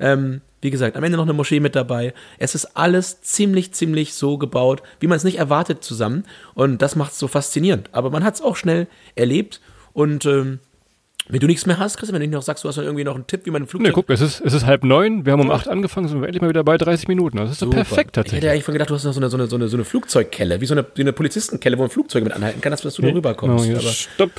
ähm, 0.00 0.40
wie 0.62 0.70
gesagt, 0.70 0.96
am 0.96 1.04
Ende 1.04 1.16
noch 1.16 1.24
eine 1.24 1.32
Moschee 1.32 1.60
mit 1.60 1.76
dabei. 1.76 2.12
Es 2.38 2.54
ist 2.54 2.76
alles 2.76 3.20
ziemlich, 3.20 3.72
ziemlich 3.72 4.14
so 4.14 4.38
gebaut, 4.38 4.82
wie 5.00 5.06
man 5.06 5.16
es 5.16 5.24
nicht 5.24 5.38
erwartet 5.38 5.84
zusammen. 5.84 6.24
Und 6.54 6.82
das 6.82 6.96
macht 6.96 7.12
es 7.12 7.18
so 7.18 7.28
faszinierend. 7.28 7.90
Aber 7.92 8.10
man 8.10 8.24
hat 8.24 8.34
es 8.34 8.42
auch 8.42 8.56
schnell 8.56 8.88
erlebt. 9.14 9.60
Und 9.92 10.26
ähm, 10.26 10.58
wenn 11.28 11.40
du 11.40 11.46
nichts 11.46 11.66
mehr 11.66 11.78
hast, 11.78 11.96
Christian, 11.96 12.14
wenn 12.14 12.20
du 12.20 12.28
nicht 12.28 12.34
noch 12.34 12.42
sagst, 12.42 12.64
du 12.64 12.68
hast 12.68 12.76
dann 12.76 12.84
irgendwie 12.84 13.04
noch 13.04 13.14
einen 13.14 13.26
Tipp, 13.26 13.42
wie 13.44 13.50
man 13.50 13.62
ein 13.62 13.66
Flugzeug... 13.66 13.88
Nee, 13.88 13.92
guck, 13.92 14.10
es 14.10 14.20
ist, 14.20 14.40
es 14.40 14.52
ist 14.52 14.64
halb 14.64 14.84
neun, 14.84 15.26
wir 15.26 15.32
haben 15.32 15.40
um 15.40 15.50
acht 15.50 15.68
angefangen, 15.68 16.08
sind 16.08 16.20
wir 16.20 16.26
endlich 16.26 16.40
mal 16.40 16.48
wieder 16.48 16.62
bei 16.62 16.76
30 16.78 17.08
Minuten. 17.08 17.36
Das 17.36 17.50
ist 17.50 17.62
doch 17.62 17.70
perfekt 17.70 18.14
tatsächlich. 18.14 18.38
Ich 18.38 18.44
hätte 18.44 18.52
eigentlich 18.52 18.64
von 18.64 18.74
gedacht, 18.74 18.90
du 18.90 18.94
hast 18.94 19.04
noch 19.04 19.12
so 19.12 19.20
eine, 19.20 19.28
so 19.28 19.36
eine, 19.36 19.48
so 19.48 19.56
eine, 19.56 19.68
so 19.68 19.82
Flugzeugkelle, 19.82 20.60
wie 20.60 20.66
so 20.66 20.74
eine, 20.74 20.86
wie 20.94 21.02
eine 21.02 21.12
Polizistenkelle, 21.12 21.76
wo 21.78 21.82
man 21.82 21.90
Flugzeuge 21.90 22.24
mit 22.24 22.32
anhalten 22.32 22.60
kann, 22.60 22.70
dass 22.70 22.82
du 22.82 23.02
da 23.02 23.08
rüberkommst. 23.08 23.68
No, 23.68 23.80
stopp, 23.80 24.30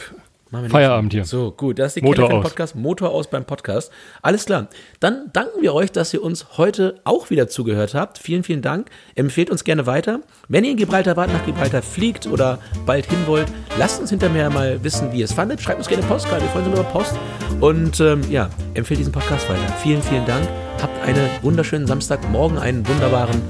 Feierabend 0.70 1.14
hier. 1.14 1.26
So, 1.26 1.52
gut, 1.52 1.80
das 1.80 1.88
ist 1.88 1.98
die 1.98 2.02
Motor 2.02 2.32
aus. 2.32 2.44
Podcast. 2.44 2.76
Motor 2.76 3.12
aus 3.12 3.30
beim 3.30 3.46
Podcast. 3.46 3.92
Alles 4.22 4.46
klar. 4.46 4.68
Dann 5.00 5.30
danken 5.34 5.62
wir 5.62 5.74
euch, 5.74 5.92
dass 5.92 6.14
ihr 6.14 6.24
uns 6.24 6.58
heute 6.58 7.00
auch 7.04 7.30
wieder 7.30 7.48
zugehört 7.48 7.94
habt. 7.94 8.18
Vielen, 8.18 8.44
vielen 8.44 8.62
Dank. 8.62 8.90
Empfehlt 9.16 9.50
uns 9.50 9.64
gerne 9.64 9.86
weiter. 9.86 10.22
Wenn 10.48 10.64
ihr 10.64 10.72
in 10.72 10.78
Gibraltar 10.78 11.18
wart, 11.18 11.32
nach 11.34 11.46
Gibraltar 11.46 11.82
fliegt 11.82 12.28
oder 12.28 12.60
bald 12.86 13.06
hin 13.08 13.20
wollt, 13.26 13.48
lasst 13.78 14.00
uns 14.00 14.10
hinterher 14.10 14.50
mal 14.50 14.84
wissen, 14.84 15.12
wie 15.12 15.20
ihr 15.20 15.26
es 15.26 15.34
fandet. 15.34 15.62
Schreibt 15.62 15.80
uns 15.80 15.88
gerne 15.88 16.04
Postkarte. 16.04 16.44
Wir 16.44 16.50
freuen 16.50 16.66
uns 16.68 16.80
über 16.80 16.90
Post. 16.90 17.16
Und 17.60 18.00
ähm, 18.00 18.22
ja, 18.30 18.50
empfehlt 18.74 19.00
diesen 19.00 19.12
Podcast 19.12 19.50
weiter. 19.50 19.74
Vielen, 19.82 20.02
vielen 20.02 20.26
Dank. 20.26 20.48
Habt 20.82 21.04
einen 21.08 21.28
wunderschönen 21.42 21.88
Samstag, 21.88 22.30
morgen 22.30 22.58
einen 22.58 22.88
wunderbaren 22.88 23.42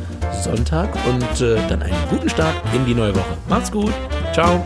Sonntag 0.43 0.89
und 1.07 1.41
äh, 1.41 1.55
dann 1.67 1.81
einen 1.81 1.95
guten 2.09 2.29
Start 2.29 2.55
in 2.73 2.85
die 2.85 2.93
neue 2.93 3.15
Woche. 3.15 3.37
Macht's 3.49 3.71
gut. 3.71 3.91
Ciao. 4.33 4.65